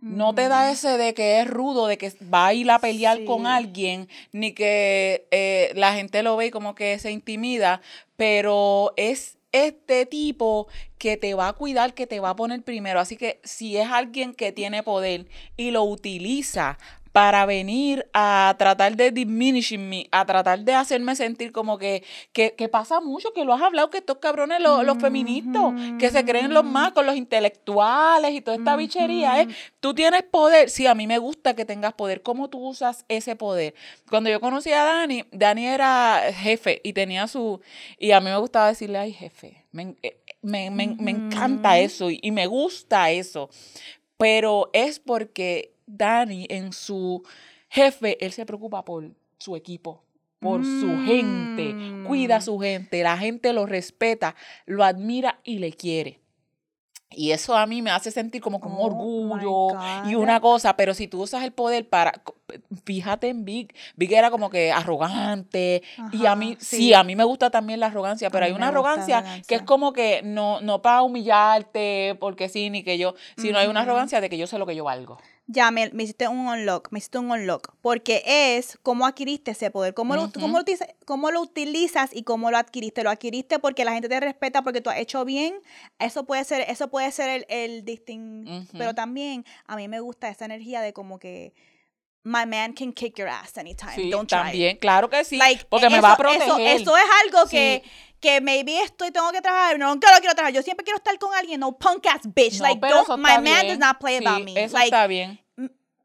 [0.02, 3.24] No te da ese de que es rudo, de que va a ir a pelear
[3.24, 7.80] con alguien, ni que eh, la gente lo ve y como que se intimida,
[8.16, 10.66] pero es este tipo
[10.98, 12.98] que te va a cuidar, que te va a poner primero.
[12.98, 16.78] Así que si es alguien que tiene poder y lo utiliza
[17.12, 22.02] para venir a tratar de diminishing me, a tratar de hacerme sentir como que,
[22.32, 26.10] que, que pasa mucho, que lo has hablado, que estos cabrones, los, los feministas, que
[26.10, 29.48] se creen los más con los intelectuales y toda esta bichería, ¿eh?
[29.80, 33.36] Tú tienes poder, sí, a mí me gusta que tengas poder, ¿cómo tú usas ese
[33.36, 33.74] poder?
[34.08, 37.60] Cuando yo conocí a Dani, Dani era jefe y tenía su,
[37.98, 42.10] y a mí me gustaba decirle, ay jefe, me, eh, me, me, me encanta eso
[42.10, 43.50] y, y me gusta eso,
[44.16, 47.22] pero es porque Dani en su
[47.68, 50.02] jefe, él se preocupa por su equipo,
[50.40, 52.42] por su gente, cuida a Mm.
[52.42, 54.34] su gente, la gente lo respeta,
[54.66, 56.20] lo admira y le quiere.
[57.14, 59.78] Y eso a mí me hace sentir como un Oh, orgullo
[60.08, 62.22] y una cosa, pero si tú usas el poder para,
[62.86, 66.76] fíjate en Big, Big era como que arrogante y a mí, sí.
[66.76, 66.94] sí.
[66.94, 70.22] a mí me gusta también la arrogancia, pero hay una arrogancia, que es como que
[70.24, 73.90] no, no para humillarte, porque sí, ni que yo, sino hay una Ujú.
[73.90, 75.18] arrogancia de que yo sé lo que yo valgo.
[75.48, 79.70] Ya, me, me hiciste un unlock, me hiciste un unlock, porque es cómo adquiriste ese
[79.70, 80.40] poder, cómo, lo, Ujú.
[80.40, 80.64] cómo, lo,
[81.04, 83.02] cómo lo utilizas y cómo lo adquiriste.
[83.02, 85.54] Lo adquiriste porque la gente te respeta, porque tú has hecho bien,
[85.98, 88.78] eso puede ser, eso puede ser el, el distinct, Ujú.
[88.78, 91.52] pero también a mí me gusta esa energía de como que
[92.24, 95.64] my man can kick your ass anytime, Sí, don't try también, claro que sí, Like,
[95.68, 96.42] porque me eso- va a proteger.
[96.44, 97.90] Eso, eso es algo que, Sí.
[98.22, 100.54] Que maybe estoy, tengo que trabajar, no quiero, quiero trabajar.
[100.54, 102.58] Yo siempre quiero estar con alguien, no punk ass bitch.
[102.60, 104.52] No, like, don't, my man does not play Sí, about me.
[104.64, 105.38] Eso like, está bien.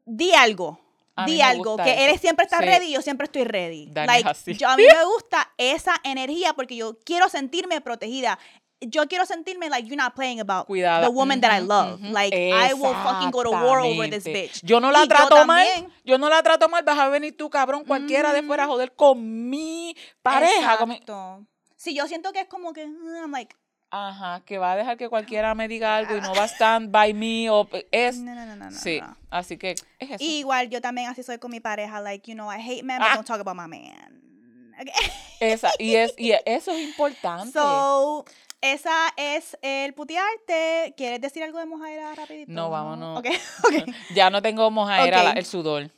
[0.04, 0.78] di algo.
[1.16, 2.12] A Di algo, que eso.
[2.14, 2.64] él siempre está Sí.
[2.66, 3.86] ready y yo siempre estoy ready.
[3.90, 8.38] Dani like, yo, a mí me gusta esa energía porque yo quiero sentirme protegida.
[8.80, 12.00] Yo quiero sentirme like you're not playing about the woman that I love.
[12.00, 14.60] Like I will fucking go to war over this bitch.
[14.62, 15.66] Yo no la Y yo trato mal.
[16.04, 16.84] Yo no la trato mal.
[16.84, 20.76] Vas a venir tú, cabrón, cualquiera de fuera a joder con mi pareja.
[20.78, 21.44] con mi- Exacto.
[21.78, 23.56] Si yo siento que es como que uh, I'm like
[23.90, 26.90] Ajá, que va a dejar que cualquiera me diga algo y no va a stand
[26.90, 28.18] by me o es.
[28.18, 28.78] no, no, no, no, no.
[28.78, 29.16] sí, no.
[29.30, 30.16] así que es eso.
[30.18, 33.08] Igual yo también así soy con mi pareja, like, you know, I hate men, but
[33.10, 33.14] Ah.
[33.14, 34.74] don't talk about my man.
[34.78, 34.92] Okay.
[35.40, 37.50] Esa, y, es, y eso es importante.
[37.52, 38.26] So,
[38.60, 40.92] esa es el putearte.
[40.96, 42.52] ¿Quieres decir algo de mojaera rapidito?
[42.52, 43.20] No, vámonos.
[43.20, 43.26] Ok,
[43.64, 43.94] ok.
[44.14, 45.90] ya no tengo mojaera, el sudor.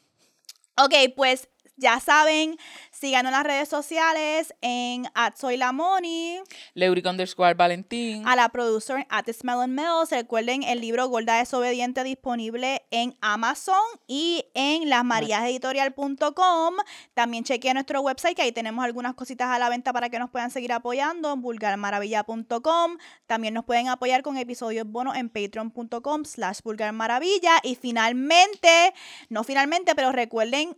[0.77, 1.49] Ok, pues
[1.81, 2.57] ya saben,
[2.91, 6.41] síganos en las redes sociales en at soy la Moni,
[6.75, 8.27] Leuric underscore Valentín.
[8.29, 10.11] a la producer at Smell and Mills.
[10.11, 16.75] Recuerden el libro Gorda Desobediente disponible en Amazon y en lasmariaseditorial.com.
[17.15, 20.31] También chequea nuestro website que ahí tenemos algunas cositas a la venta para que nos
[20.31, 22.99] puedan seguir apoyando en vulgarmaravilla.com.
[23.27, 27.59] También nos pueden apoyar con episodios bonos en patreon.com slash vulgarmaravilla.
[27.63, 28.93] Y finalmente,
[29.31, 30.77] no finalmente, pero recuerden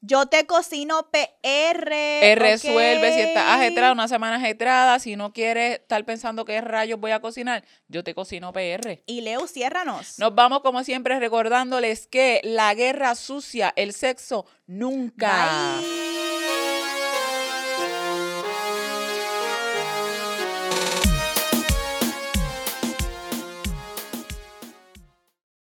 [0.00, 1.92] yo te cocino PR.
[1.92, 7.00] Eh, resuelve si estás ajetrada, una semana ajetrada, si no quieres estar pensando qué rayos
[7.00, 9.02] voy a cocinar, yo te cocino PR.
[9.06, 10.18] Y Leo, ciérranos.
[10.18, 15.78] Nos vamos como siempre recordándoles que la guerra sucia, el sexo, nunca.
[15.80, 16.07] Bye.